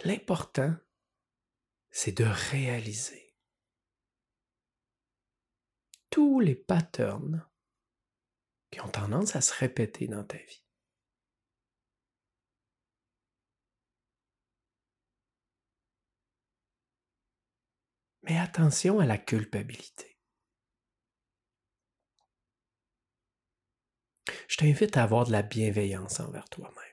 L'important, 0.04 0.76
c'est 1.92 2.12
de 2.12 2.26
réaliser 2.26 3.21
tous 6.12 6.40
les 6.40 6.56
patterns 6.56 7.44
qui 8.70 8.80
ont 8.82 8.90
tendance 8.90 9.36
à 9.36 9.42
se 9.42 9.54
répéter 9.54 10.08
dans 10.08 10.24
ta 10.24 10.38
vie. 10.38 10.64
Mais 18.24 18.38
attention 18.38 19.00
à 19.00 19.06
la 19.06 19.18
culpabilité. 19.18 20.18
Je 24.48 24.58
t'invite 24.58 24.98
à 24.98 25.04
avoir 25.04 25.26
de 25.26 25.32
la 25.32 25.42
bienveillance 25.42 26.20
envers 26.20 26.48
toi-même. 26.50 26.91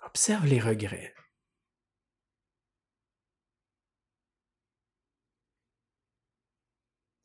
Observe 0.00 0.46
les 0.46 0.60
regrets. 0.60 1.14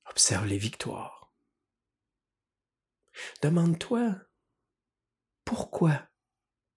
Observe 0.06 0.46
les 0.46 0.58
victoires. 0.58 1.34
Demande-toi 3.42 4.16
pourquoi 5.46 6.10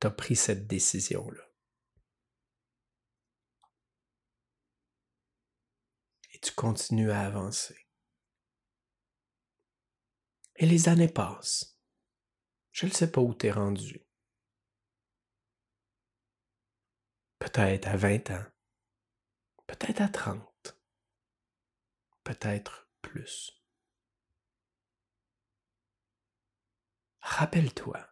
tu 0.01 0.07
as 0.07 0.11
pris 0.11 0.37
cette 0.37 0.67
décision-là? 0.67 1.43
Et 6.33 6.39
tu 6.39 6.53
continues 6.53 7.11
à 7.11 7.23
avancer. 7.23 7.89
Et 10.57 10.67
les 10.67 10.89
années 10.89 11.09
passent. 11.09 11.79
Je 12.71 12.87
ne 12.87 12.93
sais 12.93 13.11
pas 13.11 13.21
où 13.21 13.35
tu 13.35 13.47
es 13.47 13.53
rendu. 13.53 14.04
Peut-être 17.45 17.89
à 17.89 17.97
20 17.99 18.31
ans. 18.31 18.47
Peut-être 19.67 20.01
à 20.01 20.09
30. 20.09 20.81
Peut-être 22.25 22.89
plus. 23.03 23.53
Rappelle-toi 27.21 28.09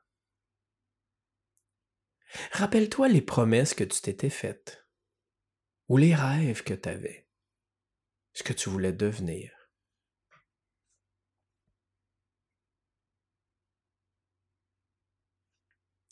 Rappelle-toi 2.53 3.09
les 3.09 3.23
promesses 3.23 3.73
que 3.73 3.85
tu 3.85 4.03
t'étais 4.03 4.29
faites, 4.29 4.87
ou 5.89 5.97
les 5.97 6.15
rêves 6.15 6.63
que 6.63 6.75
tu 6.75 6.89
avais, 6.91 7.27
ce 8.35 8.43
que 8.43 8.53
tu 8.53 8.69
voulais 8.69 8.93
devenir. 8.93 9.51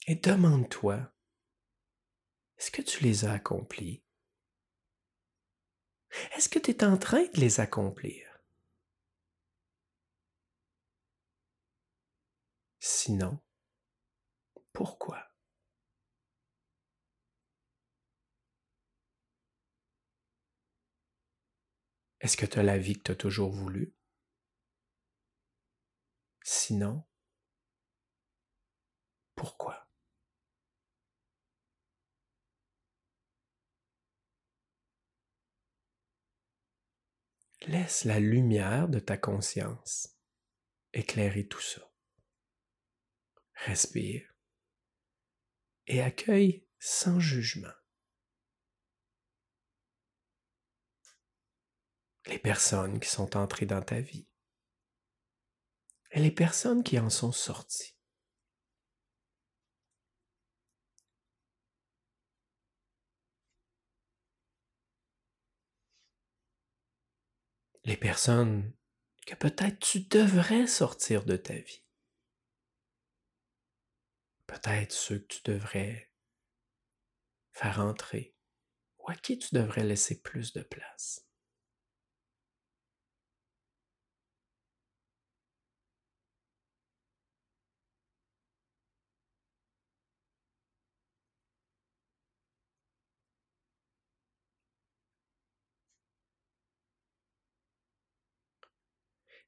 Et 0.06 0.14
demande-toi, 0.14 1.12
est-ce 2.60 2.70
que 2.70 2.82
tu 2.82 3.02
les 3.02 3.24
as 3.24 3.32
accomplis? 3.32 4.02
Est-ce 6.36 6.50
que 6.50 6.58
tu 6.58 6.72
es 6.72 6.84
en 6.84 6.98
train 6.98 7.22
de 7.22 7.40
les 7.40 7.58
accomplir? 7.58 8.26
Sinon, 12.80 13.40
pourquoi? 14.74 15.26
Est-ce 22.20 22.36
que 22.36 22.44
tu 22.44 22.58
as 22.58 22.62
la 22.62 22.76
vie 22.76 22.98
que 22.98 23.04
tu 23.04 23.12
as 23.12 23.16
toujours 23.16 23.52
voulu? 23.52 23.94
Sinon, 26.42 27.04
pourquoi? 29.34 29.79
Laisse 37.70 38.02
la 38.02 38.18
lumière 38.18 38.88
de 38.88 38.98
ta 38.98 39.16
conscience 39.16 40.18
éclairer 40.92 41.46
tout 41.46 41.60
ça. 41.60 41.88
Respire 43.54 44.34
et 45.86 46.02
accueille 46.02 46.66
sans 46.80 47.20
jugement 47.20 47.70
les 52.26 52.40
personnes 52.40 52.98
qui 52.98 53.08
sont 53.08 53.36
entrées 53.36 53.66
dans 53.66 53.82
ta 53.82 54.00
vie 54.00 54.26
et 56.10 56.18
les 56.18 56.32
personnes 56.32 56.82
qui 56.82 56.98
en 56.98 57.08
sont 57.08 57.30
sorties. 57.30 57.94
Les 67.84 67.96
personnes 67.96 68.72
que 69.26 69.34
peut-être 69.34 69.78
tu 69.78 70.00
devrais 70.00 70.66
sortir 70.66 71.24
de 71.24 71.36
ta 71.36 71.54
vie. 71.54 71.84
Peut-être 74.46 74.92
ceux 74.92 75.20
que 75.20 75.34
tu 75.34 75.40
devrais 75.44 76.10
faire 77.52 77.80
entrer 77.80 78.34
ou 78.98 79.10
à 79.10 79.14
qui 79.14 79.38
tu 79.38 79.54
devrais 79.54 79.84
laisser 79.84 80.20
plus 80.20 80.52
de 80.52 80.62
place. 80.62 81.29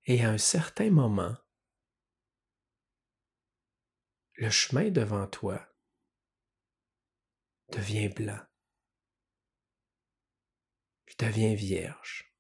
Et 0.05 0.25
à 0.25 0.31
un 0.31 0.39
certain 0.39 0.91
moment, 0.91 1.37
le 4.35 4.51
chemin 4.51 4.91
devant 4.91 5.29
toi 5.29 5.65
devient 7.69 8.09
blanc. 8.09 8.41
Il 11.07 11.17
devient 11.25 11.55
vierge. 11.55 12.35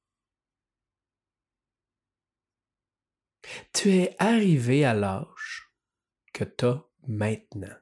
Tu 3.73 3.91
es 3.91 4.17
arrivé 4.19 4.85
à 4.85 4.95
l'âge 4.95 5.73
que 6.33 6.45
tu 6.45 6.65
as 6.65 6.85
maintenant. 7.07 7.77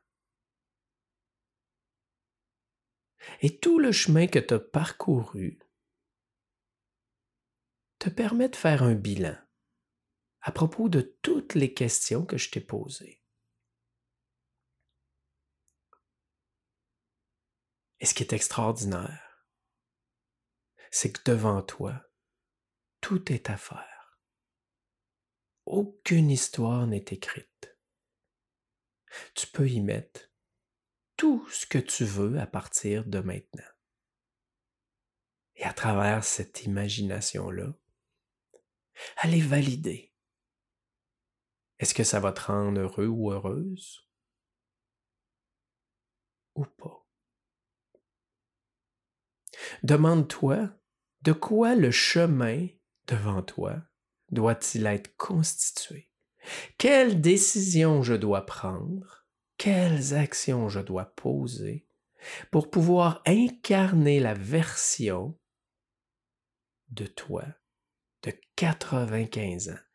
Et 3.40 3.58
tout 3.58 3.78
le 3.78 3.92
chemin 3.92 4.26
que 4.26 4.38
tu 4.38 4.54
as 4.54 4.60
parcouru 4.60 5.58
te 7.98 8.10
permet 8.10 8.48
de 8.48 8.56
faire 8.56 8.82
un 8.82 8.94
bilan 8.94 9.36
à 10.42 10.52
propos 10.52 10.88
de 10.88 11.00
toutes 11.22 11.54
les 11.54 11.74
questions 11.74 12.24
que 12.24 12.38
je 12.38 12.50
t'ai 12.50 12.60
posées. 12.60 13.22
Et 18.00 18.06
ce 18.06 18.14
qui 18.14 18.22
est 18.22 18.32
extraordinaire, 18.32 19.46
c'est 20.90 21.12
que 21.12 21.30
devant 21.30 21.62
toi, 21.62 22.02
tout 23.00 23.30
est 23.32 23.50
à 23.50 23.56
faire. 23.56 24.18
Aucune 25.66 26.30
histoire 26.30 26.86
n'est 26.86 27.04
écrite. 27.10 27.76
Tu 29.34 29.46
peux 29.46 29.68
y 29.68 29.80
mettre 29.80 30.30
tout 31.16 31.46
ce 31.50 31.66
que 31.66 31.78
tu 31.78 32.04
veux 32.04 32.38
à 32.40 32.46
partir 32.46 33.04
de 33.04 33.20
maintenant. 33.20 33.62
Et 35.56 35.64
à 35.64 35.74
travers 35.74 36.24
cette 36.24 36.64
imagination-là, 36.64 37.74
allez 39.18 39.42
valider 39.42 40.09
est-ce 41.80 41.94
que 41.94 42.04
ça 42.04 42.20
va 42.20 42.30
te 42.32 42.42
rendre 42.42 42.78
heureux 42.82 43.06
ou 43.06 43.32
heureuse? 43.32 44.06
Ou 46.54 46.66
pas? 46.66 47.06
Demande-toi 49.82 50.68
de 51.22 51.32
quoi 51.32 51.74
le 51.74 51.90
chemin 51.90 52.68
devant 53.06 53.42
toi 53.42 53.78
doit-il 54.30 54.86
être 54.86 55.16
constitué? 55.16 56.10
Quelles 56.76 57.22
décisions 57.22 58.02
je 58.02 58.14
dois 58.14 58.44
prendre? 58.44 59.26
Quelles 59.56 60.14
actions 60.14 60.68
je 60.68 60.80
dois 60.80 61.06
poser 61.06 61.86
pour 62.50 62.70
pouvoir 62.70 63.22
incarner 63.24 64.20
la 64.20 64.34
version 64.34 65.38
de 66.90 67.06
toi 67.06 67.44
de 68.22 68.32
95 68.56 69.70
ans, 69.70 69.89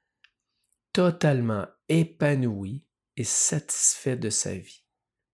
totalement 0.95 1.67
épanoui 1.89 2.85
et 3.17 3.25
satisfait 3.25 4.15
de 4.15 4.29
sa 4.29 4.55
vie, 4.55 4.85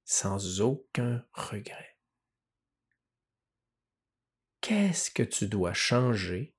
sans 0.05 0.59
aucun 0.59 1.23
regret. 1.33 1.99
Qu'est-ce 4.61 5.11
que 5.11 5.21
tu 5.21 5.47
dois 5.47 5.75
changer 5.75 6.55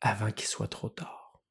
avant 0.00 0.30
qu'il 0.30 0.46
soit 0.46 0.68
trop 0.68 0.88
tard? 0.88 1.42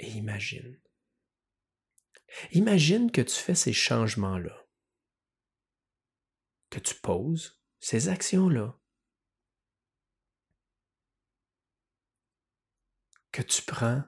Et 0.00 0.10
imagine. 0.10 0.80
Imagine 2.50 3.12
que 3.12 3.20
tu 3.20 3.36
fais 3.36 3.54
ces 3.54 3.72
changements-là, 3.72 4.66
que 6.70 6.80
tu 6.80 6.96
poses 6.96 7.62
ces 7.78 8.08
actions-là, 8.08 8.79
tu 13.42 13.62
prends 13.62 14.02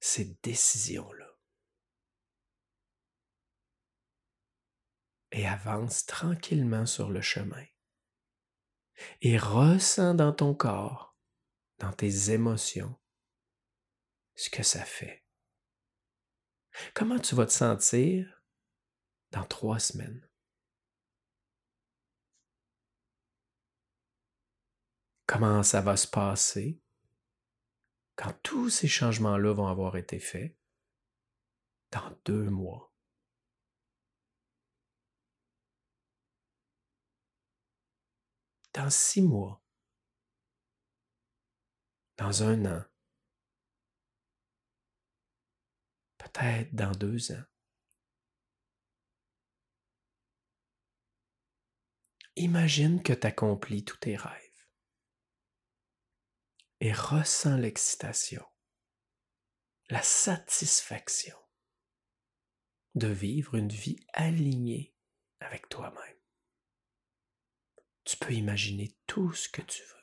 ces 0.00 0.38
décisions-là. 0.42 1.26
Et 5.32 5.46
avance 5.46 6.06
tranquillement 6.06 6.86
sur 6.86 7.10
le 7.10 7.20
chemin. 7.20 7.64
Et 9.20 9.38
ressens 9.38 10.14
dans 10.14 10.32
ton 10.32 10.54
corps, 10.54 11.16
dans 11.78 11.92
tes 11.92 12.30
émotions, 12.30 12.98
ce 14.34 14.50
que 14.50 14.62
ça 14.62 14.84
fait. 14.84 15.24
Comment 16.94 17.18
tu 17.18 17.34
vas 17.34 17.46
te 17.46 17.52
sentir 17.52 18.42
dans 19.30 19.44
trois 19.44 19.78
semaines? 19.78 20.28
Comment 25.26 25.62
ça 25.62 25.80
va 25.82 25.96
se 25.96 26.06
passer? 26.06 26.80
Quand 28.18 28.32
tous 28.42 28.68
ces 28.68 28.88
changements-là 28.88 29.52
vont 29.52 29.68
avoir 29.68 29.96
été 29.96 30.18
faits 30.18 30.56
dans 31.92 32.10
deux 32.24 32.50
mois. 32.50 32.92
Dans 38.74 38.90
six 38.90 39.22
mois. 39.22 39.62
Dans 42.16 42.42
un 42.42 42.64
an. 42.66 42.84
Peut-être 46.18 46.74
dans 46.74 46.90
deux 46.90 47.30
ans. 47.30 47.44
Imagine 52.34 53.00
que 53.00 53.12
tu 53.12 53.26
accomplis 53.28 53.84
tous 53.84 53.98
tes 53.98 54.16
rêves 54.16 54.47
et 56.80 56.92
ressens 56.92 57.56
l'excitation, 57.56 58.44
la 59.88 60.02
satisfaction 60.02 61.36
de 62.94 63.08
vivre 63.08 63.54
une 63.54 63.68
vie 63.68 64.04
alignée 64.12 64.94
avec 65.40 65.68
toi-même. 65.68 66.16
Tu 68.04 68.16
peux 68.16 68.32
imaginer 68.32 68.96
tout 69.06 69.32
ce 69.32 69.48
que 69.48 69.62
tu 69.62 69.82
veux. 69.82 69.97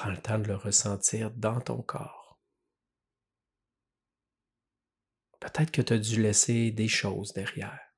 Prends 0.00 0.12
le 0.12 0.22
temps 0.22 0.38
de 0.38 0.46
le 0.46 0.56
ressentir 0.56 1.30
dans 1.30 1.60
ton 1.60 1.82
corps. 1.82 2.40
Peut-être 5.40 5.70
que 5.70 5.82
tu 5.82 5.92
as 5.92 5.98
dû 5.98 6.22
laisser 6.22 6.70
des 6.70 6.88
choses 6.88 7.34
derrière 7.34 7.94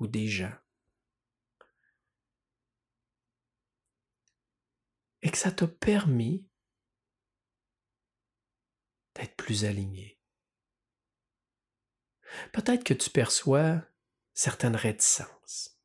ou 0.00 0.08
des 0.08 0.26
gens. 0.26 0.58
Et 5.22 5.30
que 5.30 5.38
ça 5.38 5.52
t'a 5.52 5.68
permis 5.68 6.48
d'être 9.14 9.36
plus 9.36 9.64
aligné. 9.66 10.20
Peut-être 12.52 12.82
que 12.82 12.92
tu 12.92 13.08
perçois 13.10 13.80
certaines 14.32 14.74
réticences. 14.74 15.78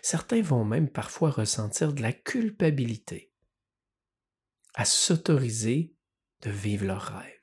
Certains 0.00 0.40
vont 0.40 0.64
même 0.64 0.88
parfois 0.88 1.30
ressentir 1.30 1.92
de 1.92 2.00
la 2.00 2.14
culpabilité 2.14 3.33
à 4.74 4.84
s'autoriser 4.84 5.96
de 6.40 6.50
vivre 6.50 6.86
leur 6.86 7.02
rêve. 7.02 7.40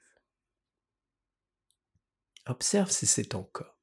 Observe 2.45 2.91
si 2.91 3.07
c'est 3.07 3.29
ton 3.29 3.43
cas. 3.45 3.77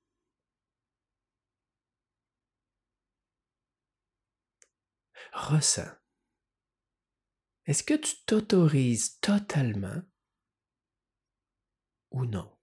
Ressens. 5.32 5.90
Est-ce 7.64 7.82
que 7.82 7.94
tu 7.94 8.16
t'autorises 8.24 9.20
totalement 9.20 10.02
ou 12.10 12.24
non? 12.24 12.58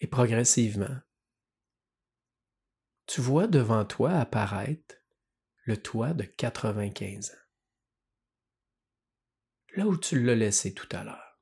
Et 0.00 0.06
progressivement, 0.06 1.00
tu 3.06 3.20
vois 3.20 3.46
devant 3.46 3.84
toi 3.84 4.12
apparaître 4.12 5.01
le 5.62 5.80
toit 5.80 6.12
de 6.12 6.24
95 6.24 7.30
ans. 7.30 7.34
Là 9.76 9.86
où 9.86 9.96
tu 9.96 10.22
l'as 10.22 10.34
laissé 10.34 10.74
tout 10.74 10.88
à 10.90 11.04
l'heure. 11.04 11.40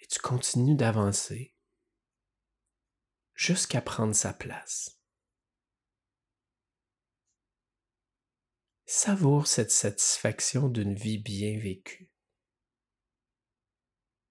Et 0.00 0.06
tu 0.06 0.18
continues 0.18 0.76
d'avancer 0.76 1.54
jusqu'à 3.34 3.80
prendre 3.80 4.14
sa 4.14 4.32
place. 4.32 5.00
Savoure 8.86 9.46
cette 9.46 9.70
satisfaction 9.70 10.68
d'une 10.68 10.94
vie 10.94 11.18
bien 11.18 11.58
vécue, 11.58 12.10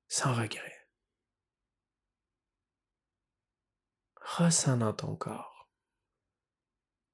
sans 0.07 0.33
regret. 0.33 0.72
Ressens 4.23 4.77
dans 4.77 4.93
ton 4.93 5.15
corps 5.15 5.69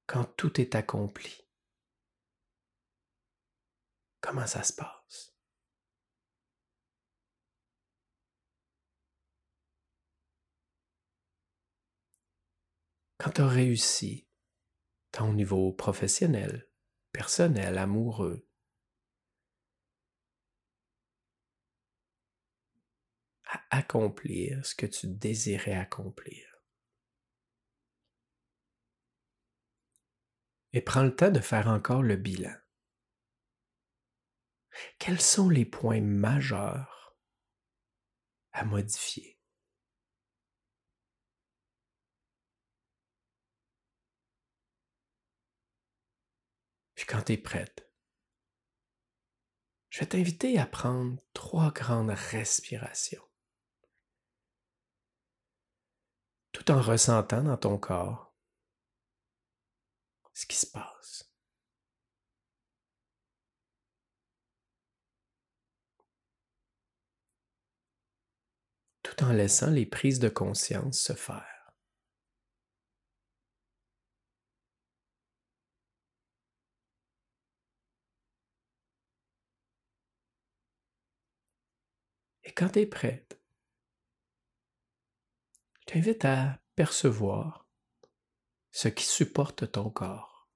quand 0.06 0.24
tout 0.36 0.60
est 0.60 0.74
accompli. 0.74 1.46
Comment 4.20 4.46
ça 4.46 4.62
se 4.62 4.72
passe? 4.72 5.34
Quand 13.18 13.30
tu 13.30 13.40
as 13.42 13.48
réussi, 13.48 14.26
ton 15.12 15.32
niveau 15.34 15.72
professionnel, 15.72 16.68
personnel, 17.12 17.78
amoureux, 17.78 18.48
à 23.44 23.60
accomplir 23.70 24.64
ce 24.64 24.74
que 24.74 24.86
tu 24.86 25.06
désirais 25.06 25.74
accomplir. 25.74 26.49
Et 30.72 30.80
prends 30.80 31.02
le 31.02 31.14
temps 31.14 31.30
de 31.30 31.40
faire 31.40 31.68
encore 31.68 32.02
le 32.02 32.16
bilan. 32.16 32.54
Quels 34.98 35.20
sont 35.20 35.48
les 35.48 35.64
points 35.64 36.00
majeurs 36.00 37.16
à 38.52 38.64
modifier? 38.64 39.38
Puis 46.94 47.06
quand 47.06 47.22
tu 47.22 47.32
es 47.32 47.38
prête, 47.38 47.90
je 49.88 50.00
vais 50.00 50.06
t'inviter 50.06 50.58
à 50.58 50.66
prendre 50.66 51.20
trois 51.32 51.72
grandes 51.72 52.10
respirations. 52.10 53.24
Tout 56.52 56.70
en 56.70 56.80
ressentant 56.80 57.42
dans 57.42 57.56
ton 57.56 57.78
corps 57.78 58.29
ce 60.34 60.46
qui 60.46 60.56
se 60.56 60.66
passe. 60.66 61.30
tout 69.10 69.24
en 69.24 69.32
laissant 69.32 69.70
les 69.70 69.86
prises 69.86 70.18
de 70.20 70.28
conscience 70.28 71.00
se 71.00 71.12
faire. 71.14 71.72
Et 82.44 82.52
quand 82.52 82.70
tu 82.70 82.80
es 82.80 82.86
prête, 82.86 83.40
je 85.80 85.92
t'invite 85.94 86.24
à 86.24 86.58
percevoir 86.74 87.59
ce 88.72 88.88
qui 88.88 89.04
supporte 89.04 89.72
ton 89.72 89.90
corps. 89.90 90.48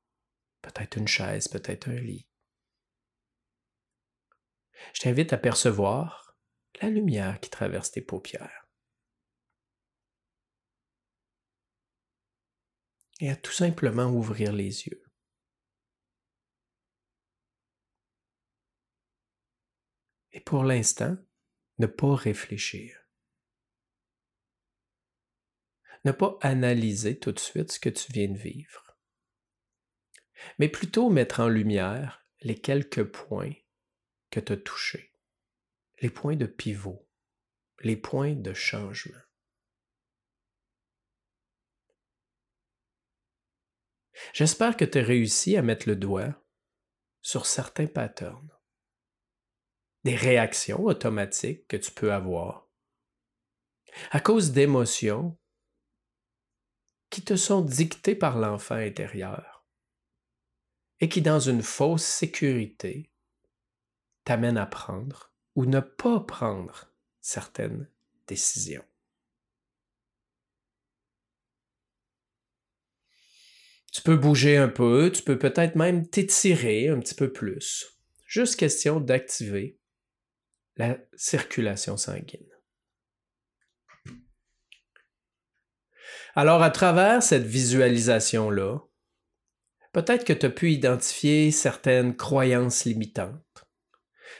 Peut-être 0.63 0.97
une 0.97 1.09
chaise, 1.09 1.49
peut-être 1.49 1.89
un 1.89 2.01
lit. 2.01 2.27
Je 4.93 5.03
t'invite 5.03 5.33
à 5.33 5.39
percevoir 5.39 6.37
la 6.81 6.91
lumière 6.91 7.41
qui 7.41 7.51
traverse 7.51 7.91
tes 7.91 8.03
paupières. 8.03 8.69
Et 13.21 13.31
à 13.31 13.37
tout 13.37 13.53
simplement 13.53 14.07
ouvrir 14.07 14.53
les 14.53 14.87
yeux. 14.87 15.05
Et 20.33 20.41
pour 20.41 20.65
l'instant, 20.65 21.17
ne 21.79 21.87
pas 21.87 22.15
réfléchir. 22.17 23.04
Ne 26.05 26.13
pas 26.13 26.39
analyser 26.43 27.19
tout 27.19 27.33
de 27.33 27.39
suite 27.39 27.73
ce 27.73 27.81
que 27.81 27.89
tu 27.89 28.13
viens 28.13 28.29
de 28.29 28.37
vivre, 28.39 28.97
mais 30.59 30.69
plutôt 30.69 31.09
mettre 31.09 31.41
en 31.41 31.49
lumière 31.49 32.27
les 32.41 32.61
quelques 32.61 33.05
points 33.05 33.55
que 34.31 34.41
tu 34.41 34.53
as 34.53 34.57
touchés, 34.57 35.13
les 36.01 36.11
points 36.11 36.37
de 36.37 36.47
pivot, 36.47 37.09
les 37.81 37.97
points 37.97 38.35
de 38.35 38.53
changement. 38.53 39.19
J'espère 44.33 44.77
que 44.77 44.85
tu 44.85 44.99
as 44.99 45.03
réussi 45.03 45.57
à 45.57 45.63
mettre 45.63 45.89
le 45.89 45.97
doigt 45.97 46.35
sur 47.23 47.47
certains 47.47 47.87
patterns 47.87 48.51
des 50.05 50.15
réactions 50.15 50.85
automatiques 50.85 51.67
que 51.67 51.77
tu 51.77 51.91
peux 51.91 52.13
avoir 52.13 52.69
à 54.11 54.21
cause 54.21 54.53
d'émotions 54.53 55.39
qui 57.15 57.23
te 57.23 57.37
sont 57.37 57.61
dictées 57.61 58.17
par 58.17 58.37
l'enfant 58.39 58.75
intérieur 58.75 59.65
et 60.99 61.09
qui, 61.09 61.23
dans 61.23 61.39
une 61.39 61.63
fausse 61.63 62.03
sécurité, 62.03 63.13
t'amènent 64.25 64.59
à 64.59 64.67
prendre 64.67 65.33
ou 65.55 65.65
ne 65.65 65.79
pas 65.79 66.19
prendre 66.19 66.93
certaines 67.21 67.89
décisions. 68.27 68.85
Tu 73.93 74.03
peux 74.03 74.17
bouger 74.17 74.57
un 74.57 74.69
peu, 74.69 75.13
tu 75.15 75.23
peux 75.23 75.39
peut-être 75.39 75.77
même 75.77 76.09
t'étirer 76.09 76.89
un 76.89 76.99
petit 76.99 77.15
peu 77.15 77.33
plus. 77.33 77.97
Juste 78.27 78.57
question 78.57 78.99
d'activer 78.99 79.79
la 80.77 80.99
circulation 81.15 81.97
sanguine. 81.97 82.54
Alors, 86.37 86.63
à 86.63 86.71
travers 86.71 87.23
cette 87.23 87.47
visualisation-là, 87.47 88.79
peut-être 89.93 90.25
que 90.25 90.33
tu 90.33 90.47
as 90.47 90.51
pu 90.51 90.73
identifier 90.73 91.53
certaines 91.53 92.17
croyances 92.17 92.85
limitantes. 92.85 93.65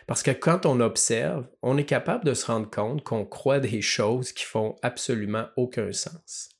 Parce 0.09 0.25
que 0.25 0.33
quand 0.33 0.67
on 0.67 0.81
observe, 0.81 1.47
on 1.63 1.79
est 1.79 1.85
capable 1.85 2.25
de 2.25 2.35
se 2.35 2.47
rendre 2.47 2.69
compte 2.69 3.05
qu'on 3.05 3.25
croit 3.25 3.61
des 3.61 3.81
choses 3.81 4.33
qui 4.33 4.45
font 4.45 4.77
absolument 4.83 5.47
aucun 5.57 5.93
sens. 5.93 6.51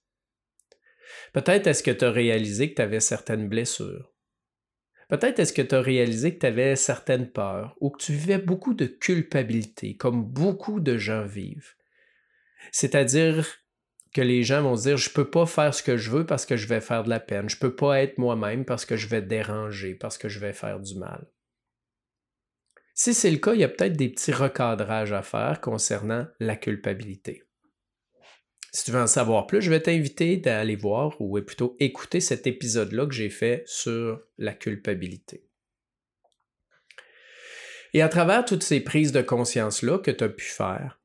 Peut-être 1.33 1.67
est-ce 1.67 1.83
que 1.83 1.91
tu 1.91 2.05
as 2.05 2.13
réalisé 2.13 2.71
que 2.71 2.77
tu 2.77 2.83
avais 2.83 3.01
certaines 3.01 3.49
blessures. 3.49 4.13
Peut-être 5.09 5.41
est-ce 5.41 5.53
que 5.53 5.63
tu 5.63 5.75
as 5.75 5.81
réalisé 5.83 6.35
que 6.35 6.39
tu 6.41 6.47
avais 6.47 6.77
certaines 6.77 7.31
peurs 7.31 7.77
ou 7.81 7.91
que 7.91 8.03
tu 8.03 8.13
vivais 8.13 8.39
beaucoup 8.39 8.73
de 8.73 8.87
culpabilité, 8.87 9.97
comme 9.97 10.25
beaucoup 10.25 10.81
de 10.81 10.97
gens 10.97 11.25
vivent. 11.25 11.75
C'est-à-dire 12.71 13.64
que 14.15 14.23
les 14.23 14.45
gens 14.45 14.63
vont 14.63 14.77
dire 14.77 14.97
je 14.97 15.11
peux 15.11 15.29
pas 15.29 15.45
faire 15.45 15.75
ce 15.75 15.83
que 15.83 15.97
je 15.97 16.11
veux 16.11 16.25
parce 16.25 16.47
que 16.47 16.57
je 16.57 16.69
vais 16.69 16.81
faire 16.81 17.03
de 17.03 17.11
la 17.11 17.21
peine, 17.21 17.51
je 17.51 17.59
peux 17.59 17.75
pas 17.75 18.01
être 18.01 18.17
moi-même 18.17 18.65
parce 18.65 18.87
que 18.87 18.97
je 18.97 19.09
vais 19.09 19.21
déranger, 19.21 19.95
parce 19.95 20.17
que 20.17 20.29
je 20.29 20.39
vais 20.39 20.53
faire 20.53 20.81
du 20.81 20.97
mal. 20.97 21.27
Si 22.95 23.13
c'est 23.13 23.31
le 23.31 23.39
cas, 23.39 23.55
il 23.55 23.61
y 23.61 23.65
a 23.65 23.69
peut-être 23.69 23.97
des 23.97 24.09
petits 24.09 24.33
recadrages 24.33 25.13
à 25.13 25.23
faire 25.23 25.61
concernant 25.61 26.29
la 26.39 26.55
culpabilité. 26.55 27.43
Si 28.73 28.85
tu 28.85 28.93
veux 28.93 29.01
en 29.01 29.09
savoir 29.09 29.49
plus, 29.49 29.63
je 29.63 29.71
vais 29.71 29.81
t'inviter 29.81 30.37
d'aller 30.37 30.77
voir 30.77 31.21
ou 31.21 31.41
plutôt 31.43 31.77
écouter 31.81 32.21
cet 32.21 32.47
épisode-là 32.47 33.07
que 33.07 33.15
j'ai 33.15 33.31
fait 33.31 33.65
sur 33.67 34.21
la 34.39 34.53
culpabilité. 34.53 35.49
Et 37.95 38.03
à 38.03 38.09
travers 38.09 38.45
toutes 38.45 38.65
ces 38.65 38.81
prises 38.81 39.13
de 39.13 39.23
conscience-là 39.23 39.99
que 39.99 40.11
tu 40.11 40.25
as 40.25 40.29
pu 40.29 40.45
faire, 40.45 41.01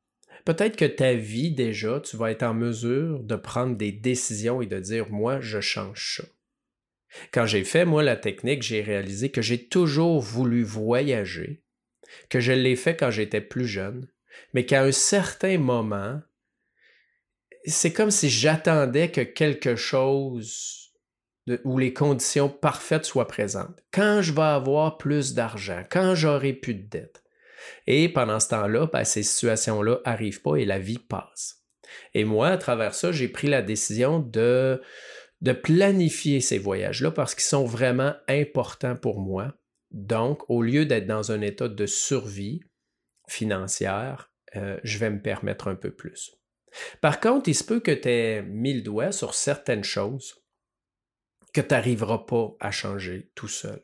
peut-être 0.46 0.76
que 0.76 0.86
ta 0.86 1.14
vie 1.14 1.52
déjà, 1.52 2.00
tu 2.00 2.18
vas 2.18 2.32
être 2.32 2.44
en 2.44 2.54
mesure 2.54 3.20
de 3.20 3.36
prendre 3.36 3.76
des 3.76 3.92
décisions 3.92 4.62
et 4.62 4.68
de 4.68 4.80
dire, 4.80 5.10
moi, 5.10 5.40
je 5.40 5.60
change 5.60 6.18
ça. 6.18 6.24
Quand 7.32 7.46
j'ai 7.46 7.64
fait, 7.64 7.86
moi, 7.86 8.04
la 8.04 8.16
technique, 8.16 8.62
j'ai 8.62 8.82
réalisé 8.82 9.32
que 9.32 9.42
j'ai 9.42 9.68
toujours 9.68 10.22
voulu 10.22 10.64
voyager, 10.64 11.64
que 12.30 12.40
je 12.40 12.52
l'ai 12.52 12.76
fait 12.76 12.96
quand 12.96 13.12
j'étais 13.12 13.42
plus 13.42 13.68
jeune, 13.68 14.08
mais 14.54 14.66
qu'à 14.66 14.84
un 14.84 14.92
certain 14.92 15.58
moment, 15.58 16.22
c'est 17.66 17.94
comme 17.94 18.12
si 18.12 18.30
j'attendais 18.30 19.12
que 19.12 19.22
quelque 19.22 19.76
chose 19.76 20.94
où 21.64 21.78
les 21.78 21.94
conditions 21.94 22.50
parfaites 22.50 23.06
soient 23.06 23.28
présentes. 23.28 23.84
Quand 23.92 24.22
je 24.22 24.34
vais 24.34 24.42
avoir 24.42 24.98
plus 24.98 25.34
d'argent, 25.34 25.84
quand 25.90 26.14
j'aurai 26.16 26.54
plus 26.54 26.76
de 26.76 26.88
dettes. 26.88 27.24
Et 27.88 28.10
pendant 28.10 28.40
ce 28.40 28.50
temps-là, 28.50 28.88
ben, 28.92 29.04
ces 29.04 29.24
situations-là 29.24 30.00
n'arrivent 30.06 30.42
pas 30.42 30.56
et 30.56 30.66
la 30.66 30.80
vie 30.80 31.00
passe. 31.00 31.66
Et 32.14 32.24
moi, 32.24 32.50
à 32.50 32.58
travers 32.58 32.94
ça, 32.94 33.12
j'ai 33.12 33.28
pris 33.28 33.48
la 33.48 33.62
décision 33.62 34.20
de, 34.20 34.82
de 35.42 35.52
planifier 35.52 36.42
ces 36.42 36.58
voyages-là 36.58 37.12
parce 37.12 37.36
qu'ils 37.36 37.44
sont 37.44 37.66
vraiment 37.66 38.14
importants 38.28 38.96
pour 38.96 39.20
moi. 39.20 39.54
Donc, 39.92 40.48
au 40.50 40.62
lieu 40.62 40.86
d'être 40.86 41.08
dans 41.08 41.32
un 41.32 41.42
état 41.42 41.68
de 41.68 41.86
survie 41.86 42.62
financière, 43.28 44.32
euh, 44.56 44.80
je 44.84 44.98
vais 44.98 45.10
me 45.10 45.22
permettre 45.22 45.68
un 45.68 45.76
peu 45.76 45.92
plus. 45.92 46.36
Par 47.02 47.20
contre, 47.20 47.50
il 47.50 47.56
se 47.56 47.64
peut 47.64 47.80
que 47.80 47.92
tu 47.92 48.10
aies 48.10 48.44
mis 48.44 48.74
le 48.74 48.82
doigt 48.82 49.12
sur 49.12 49.34
certaines 49.34 49.84
choses 49.84 50.36
que 51.54 51.62
tu 51.62 51.70
n'arriveras 51.74 52.20
pas 52.20 52.56
à 52.60 52.72
changer 52.72 53.32
tout 53.36 53.48
seul. 53.48 53.82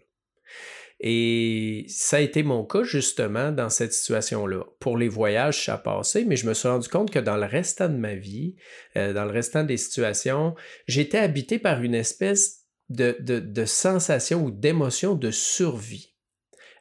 Et 1.01 1.85
ça 1.89 2.17
a 2.17 2.19
été 2.21 2.41
mon 2.41 2.63
cas 2.63 2.83
justement 2.83 3.51
dans 3.51 3.69
cette 3.69 3.93
situation-là. 3.93 4.63
Pour 4.79 4.97
les 4.97 5.09
voyages, 5.09 5.65
ça 5.65 5.75
a 5.75 5.77
passé, 5.77 6.23
mais 6.25 6.37
je 6.37 6.47
me 6.47 6.53
suis 6.53 6.67
rendu 6.67 6.87
compte 6.87 7.11
que 7.11 7.19
dans 7.19 7.37
le 7.37 7.45
restant 7.45 7.89
de 7.89 7.97
ma 7.97 8.15
vie, 8.15 8.55
euh, 8.95 9.13
dans 9.13 9.25
le 9.25 9.31
restant 9.31 9.63
des 9.63 9.77
situations, 9.77 10.55
j'étais 10.87 11.17
habité 11.17 11.59
par 11.59 11.81
une 11.83 11.95
espèce 11.95 12.65
de, 12.89 13.65
sensation 13.65 14.45
ou 14.45 14.51
d'émotion 14.51 15.15
de 15.15 15.31
survie 15.31 16.13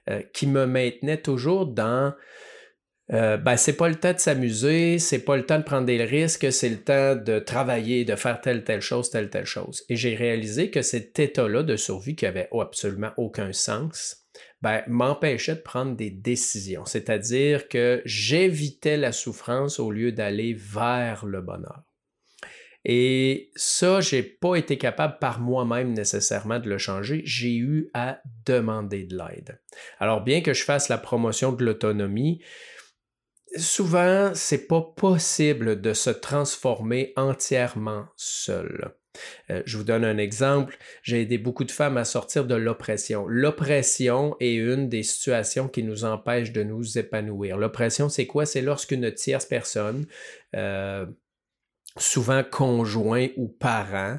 euh, 0.08 0.22
qui 0.32 0.46
me 0.46 0.66
maintenait 0.66 1.20
toujours 1.20 1.66
dans 1.66 2.14
euh, 3.12 3.36
ben, 3.36 3.56
c'est 3.56 3.76
pas 3.76 3.88
le 3.88 3.96
temps 3.96 4.14
de 4.14 4.18
s'amuser, 4.18 4.98
c'est 4.98 5.24
pas 5.24 5.36
le 5.36 5.44
temps 5.44 5.58
de 5.58 5.64
prendre 5.64 5.84
des 5.84 6.02
risques, 6.02 6.50
c'est 6.50 6.70
le 6.70 6.80
temps 6.80 7.16
de 7.16 7.38
travailler, 7.38 8.04
de 8.04 8.16
faire 8.16 8.40
telle, 8.40 8.64
telle 8.64 8.80
chose, 8.80 9.10
telle, 9.10 9.28
telle 9.28 9.44
chose. 9.44 9.84
Et 9.90 9.96
j'ai 9.96 10.14
réalisé 10.14 10.70
que 10.70 10.80
cet 10.80 11.18
état-là 11.18 11.62
de 11.62 11.76
survie 11.76 12.16
qui 12.16 12.24
avait 12.24 12.48
absolument 12.58 13.12
aucun 13.18 13.52
sens, 13.52 14.24
ben, 14.62 14.82
m'empêchait 14.86 15.56
de 15.56 15.60
prendre 15.60 15.94
des 15.94 16.10
décisions. 16.10 16.86
C'est-à-dire 16.86 17.68
que 17.68 18.00
j'évitais 18.06 18.96
la 18.96 19.12
souffrance 19.12 19.78
au 19.78 19.90
lieu 19.90 20.10
d'aller 20.10 20.54
vers 20.54 21.26
le 21.26 21.42
bonheur. 21.42 21.82
Et 22.86 23.50
ça, 23.56 24.00
j'ai 24.00 24.22
pas 24.22 24.56
été 24.56 24.76
capable 24.76 25.18
par 25.18 25.40
moi-même 25.40 25.92
nécessairement 25.92 26.58
de 26.58 26.68
le 26.68 26.78
changer. 26.78 27.22
J'ai 27.24 27.56
eu 27.56 27.88
à 27.94 28.20
demander 28.44 29.04
de 29.04 29.16
l'aide. 29.16 29.58
Alors, 30.00 30.22
bien 30.22 30.42
que 30.42 30.52
je 30.52 30.64
fasse 30.64 30.88
la 30.88 30.98
promotion 30.98 31.52
de 31.52 31.64
l'autonomie, 31.64 32.42
souvent, 33.56 34.32
c'est 34.34 34.66
pas 34.66 34.80
possible 34.80 35.80
de 35.80 35.92
se 35.92 36.10
transformer 36.10 37.12
entièrement 37.16 38.06
seul. 38.16 38.94
Euh, 39.50 39.62
je 39.64 39.76
vous 39.76 39.84
donne 39.84 40.04
un 40.04 40.18
exemple. 40.18 40.76
J'ai 41.02 41.22
aidé 41.22 41.38
beaucoup 41.38 41.64
de 41.64 41.70
femmes 41.70 41.96
à 41.96 42.04
sortir 42.04 42.46
de 42.46 42.54
l'oppression. 42.54 43.26
L'oppression 43.28 44.36
est 44.40 44.54
une 44.54 44.88
des 44.88 45.02
situations 45.02 45.68
qui 45.68 45.82
nous 45.82 46.04
empêche 46.04 46.52
de 46.52 46.62
nous 46.62 46.98
épanouir. 46.98 47.56
L'oppression, 47.56 48.08
c'est 48.08 48.26
quoi? 48.26 48.46
C'est 48.46 48.62
lorsqu'une 48.62 49.12
tierce 49.12 49.46
personne, 49.46 50.06
euh, 50.56 51.06
souvent 51.96 52.42
conjoint 52.42 53.28
ou 53.36 53.48
parent, 53.48 54.18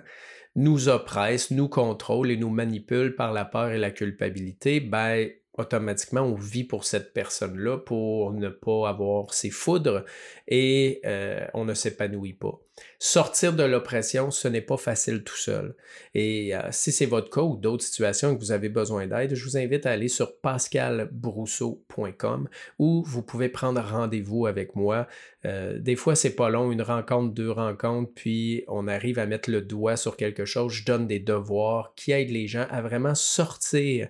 nous 0.56 0.88
oppresse, 0.88 1.52
nous 1.52 1.68
contrôle 1.68 2.32
et 2.32 2.38
nous 2.38 2.50
manipule 2.50 3.16
par 3.16 3.34
la 3.34 3.44
peur 3.44 3.72
et 3.72 3.78
la 3.78 3.92
culpabilité. 3.92 4.80
Ben, 4.80 5.30
automatiquement, 5.58 6.22
on 6.22 6.36
vit 6.36 6.64
pour 6.64 6.86
cette 6.86 7.14
personne-là 7.14 7.78
pour 7.78 8.34
ne 8.34 8.50
pas 8.50 8.90
avoir 8.90 9.34
ses 9.34 9.50
foudres 9.50 10.06
et 10.48 11.02
euh, 11.06 11.46
on 11.54 11.66
ne 11.66 11.74
s'épanouit 11.74 12.34
pas. 12.34 12.65
Sortir 13.00 13.54
de 13.54 13.64
l'oppression, 13.64 14.32
ce 14.32 14.48
n'est 14.48 14.62
pas 14.62 14.78
facile 14.78 15.24
tout 15.24 15.38
seul. 15.38 15.76
Et 16.14 16.56
euh, 16.56 16.62
si 16.72 16.92
c'est 16.92 17.06
votre 17.06 17.30
cas 17.30 17.42
ou 17.42 17.56
d'autres 17.56 17.84
situations 17.84 18.36
que 18.36 18.40
vous 18.40 18.52
avez 18.52 18.68
besoin 18.68 19.08
d'aide, 19.08 19.36
je 19.36 19.46
vous 19.46 19.58
invite 19.58 19.86
à 19.86 19.92
aller 19.92 20.08
sur 20.08 20.38
pascalbrousseau.com 20.40 22.50
où 22.80 23.04
vous 23.06 23.22
pouvez 23.22 23.48
prendre 23.48 23.82
rendez-vous 23.82 24.46
avec 24.46 24.76
moi. 24.76 25.08
Euh, 25.46 25.80
des 25.80 25.96
fois, 25.96 26.16
c'est 26.16 26.36
pas 26.36 26.50
long, 26.50 26.72
une 26.72 26.82
rencontre, 26.82 27.34
deux 27.34 27.52
rencontres, 27.52 28.12
puis 28.14 28.64
on 28.68 28.88
arrive 28.88 29.20
à 29.20 29.26
mettre 29.26 29.50
le 29.50 29.62
doigt 29.62 29.96
sur 29.96 30.18
quelque 30.18 30.46
chose. 30.46 30.74
Je 30.74 30.86
donne 30.86 31.08
des 31.08 31.20
devoirs 31.20 31.94
qui 31.96 32.12
aident 32.12 32.32
les 32.32 32.48
gens 32.48 32.66
à 32.70 32.82
vraiment 32.82 33.16
sortir 33.16 34.10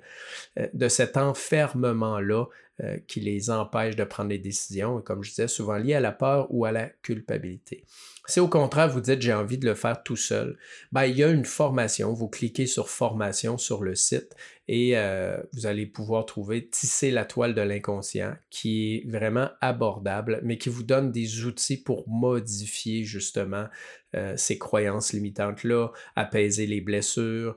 de 0.73 0.87
cet 0.87 1.17
enfermement-là 1.17 2.45
euh, 2.83 2.97
qui 3.07 3.21
les 3.21 3.49
empêche 3.49 3.95
de 3.95 4.03
prendre 4.03 4.29
des 4.29 4.37
décisions, 4.37 5.01
comme 5.01 5.23
je 5.23 5.29
disais, 5.29 5.47
souvent 5.47 5.77
liées 5.77 5.93
à 5.93 6.01
la 6.01 6.11
peur 6.11 6.47
ou 6.49 6.65
à 6.65 6.73
la 6.73 6.89
culpabilité. 6.89 7.85
Si 8.27 8.41
au 8.41 8.49
contraire 8.49 8.89
vous 8.89 8.99
dites 8.99 9.21
j'ai 9.21 9.33
envie 9.33 9.57
de 9.57 9.65
le 9.65 9.75
faire 9.75 10.03
tout 10.03 10.17
seul, 10.17 10.57
ben, 10.91 11.05
il 11.05 11.15
y 11.15 11.23
a 11.23 11.29
une 11.29 11.45
formation. 11.45 12.11
Vous 12.11 12.27
cliquez 12.27 12.65
sur 12.65 12.89
formation 12.89 13.57
sur 13.57 13.81
le 13.81 13.95
site 13.95 14.35
et 14.67 14.97
euh, 14.97 15.37
vous 15.53 15.67
allez 15.67 15.85
pouvoir 15.85 16.25
trouver 16.25 16.67
Tisser 16.67 17.11
la 17.11 17.23
toile 17.23 17.53
de 17.53 17.61
l'inconscient 17.61 18.35
qui 18.49 18.95
est 18.95 19.09
vraiment 19.09 19.49
abordable, 19.61 20.41
mais 20.43 20.57
qui 20.57 20.67
vous 20.67 20.83
donne 20.83 21.13
des 21.13 21.45
outils 21.45 21.77
pour 21.77 22.09
modifier 22.09 23.05
justement 23.05 23.67
euh, 24.15 24.35
ces 24.35 24.57
croyances 24.57 25.13
limitantes-là, 25.13 25.91
apaiser 26.15 26.65
les 26.65 26.81
blessures, 26.81 27.55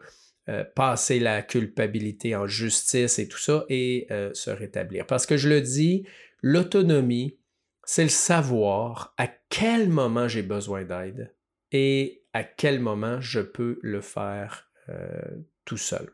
euh, 0.48 0.64
passer 0.64 1.20
la 1.20 1.42
culpabilité 1.42 2.34
en 2.34 2.46
justice 2.46 3.18
et 3.18 3.28
tout 3.28 3.38
ça 3.38 3.66
et 3.68 4.06
euh, 4.10 4.32
se 4.32 4.50
rétablir. 4.50 5.06
Parce 5.06 5.26
que 5.26 5.36
je 5.36 5.48
le 5.48 5.60
dis, 5.60 6.06
l'autonomie, 6.40 7.36
c'est 7.84 8.04
le 8.04 8.08
savoir 8.08 9.12
à 9.18 9.28
quel 9.50 9.90
moment 9.90 10.26
j'ai 10.26 10.42
besoin 10.42 10.84
d'aide 10.84 11.34
et 11.70 12.22
à 12.32 12.44
quel 12.44 12.80
moment 12.80 13.20
je 13.20 13.40
peux 13.40 13.78
le 13.82 14.00
faire 14.00 14.70
euh, 14.88 15.20
tout 15.66 15.76
seul. 15.76 16.08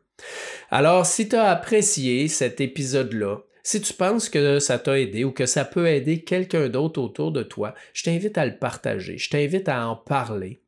Alors, 0.70 1.07
si 1.07 1.29
tu 1.29 1.37
as 1.37 1.51
apprécié 1.51 2.27
cet 2.27 2.61
épisode-là, 2.61 3.38
si 3.62 3.81
tu 3.81 3.92
penses 3.94 4.29
que 4.29 4.59
ça 4.59 4.81
t'a 4.81 4.99
aidé 4.99 5.23
ou 5.23 5.31
que 5.31 5.47
ça 5.47 5.64
peut 5.64 5.87
aider 5.87 6.25
quelqu'un 6.25 6.68
d'autre 6.68 7.01
autour 7.01 7.31
de 7.31 7.42
toi, 7.42 7.75
je 7.92 8.03
t'invite 8.03 8.37
à 8.37 8.47
le 8.47 8.59
partager, 8.59 9.16
je 9.16 9.31
t'invite 9.31 9.68
à 9.68 9.87
en 9.87 9.94
parler. 9.94 10.63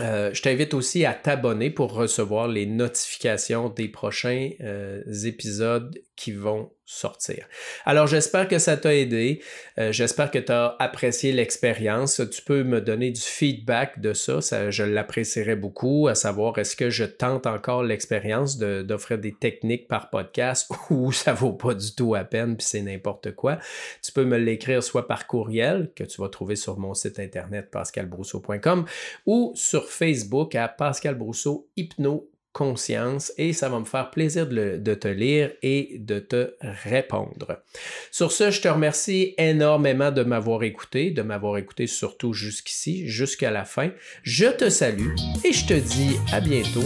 Euh, 0.00 0.32
je 0.32 0.42
t'invite 0.42 0.74
aussi 0.74 1.04
à 1.04 1.12
t'abonner 1.12 1.70
pour 1.70 1.92
recevoir 1.92 2.46
les 2.46 2.66
notifications 2.66 3.68
des 3.68 3.88
prochains 3.88 4.50
euh, 4.60 5.02
épisodes 5.24 6.00
qui 6.14 6.32
vont 6.32 6.72
sortir. 6.90 7.46
Alors 7.84 8.06
j'espère 8.06 8.48
que 8.48 8.58
ça 8.58 8.78
t'a 8.78 8.96
aidé, 8.96 9.42
euh, 9.78 9.92
j'espère 9.92 10.30
que 10.30 10.38
tu 10.38 10.50
as 10.50 10.74
apprécié 10.78 11.32
l'expérience. 11.32 12.22
Tu 12.32 12.40
peux 12.40 12.64
me 12.64 12.80
donner 12.80 13.10
du 13.10 13.20
feedback 13.20 14.00
de 14.00 14.14
ça, 14.14 14.40
ça 14.40 14.70
je 14.70 14.84
l'apprécierais 14.84 15.54
beaucoup, 15.54 16.08
à 16.08 16.14
savoir 16.14 16.56
est-ce 16.56 16.76
que 16.76 16.88
je 16.88 17.04
tente 17.04 17.46
encore 17.46 17.82
l'expérience 17.82 18.56
d'offrir 18.56 19.18
des 19.18 19.34
techniques 19.34 19.86
par 19.86 20.08
podcast 20.08 20.72
ou 20.90 21.12
ça 21.12 21.34
vaut 21.34 21.52
pas 21.52 21.74
du 21.74 21.94
tout 21.94 22.14
à 22.14 22.24
peine 22.24 22.56
puis 22.56 22.66
c'est 22.66 22.80
n'importe 22.80 23.34
quoi. 23.34 23.58
Tu 24.02 24.10
peux 24.10 24.24
me 24.24 24.38
l'écrire 24.38 24.82
soit 24.82 25.06
par 25.06 25.26
courriel 25.26 25.92
que 25.94 26.04
tu 26.04 26.22
vas 26.22 26.30
trouver 26.30 26.56
sur 26.56 26.78
mon 26.78 26.94
site 26.94 27.18
internet 27.18 27.70
pascalbrousseau.com 27.70 28.86
ou 29.26 29.52
sur 29.54 29.90
Facebook 29.90 30.54
à 30.54 30.68
Pascal 30.68 31.16
Brousseau 31.16 31.68
Hypno 31.76 32.30
conscience 32.52 33.32
et 33.38 33.52
ça 33.52 33.68
va 33.68 33.78
me 33.78 33.84
faire 33.84 34.10
plaisir 34.10 34.46
de, 34.48 34.94
te 34.94 35.08
lire 35.08 35.52
et 35.62 35.96
de 35.98 36.18
te 36.18 36.54
répondre. 36.60 37.62
Sur 38.10 38.32
ce, 38.32 38.50
je 38.50 38.60
te 38.60 38.68
remercie 38.68 39.34
énormément 39.38 40.10
de 40.10 40.22
m'avoir 40.22 40.62
écouté, 40.62 41.10
de 41.10 41.22
m'avoir 41.22 41.56
écouté 41.58 41.86
surtout 41.86 42.32
jusqu'ici, 42.32 43.06
jusqu'à 43.06 43.50
la 43.50 43.64
fin. 43.64 43.90
Je 44.22 44.46
te 44.46 44.70
salue 44.70 45.14
et 45.44 45.52
je 45.52 45.66
te 45.66 45.74
dis 45.74 46.16
à 46.32 46.40
bientôt 46.40 46.84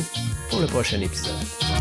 pour 0.51 0.61
le 0.61 0.66
prochain 0.66 1.01
épisode. 1.01 1.71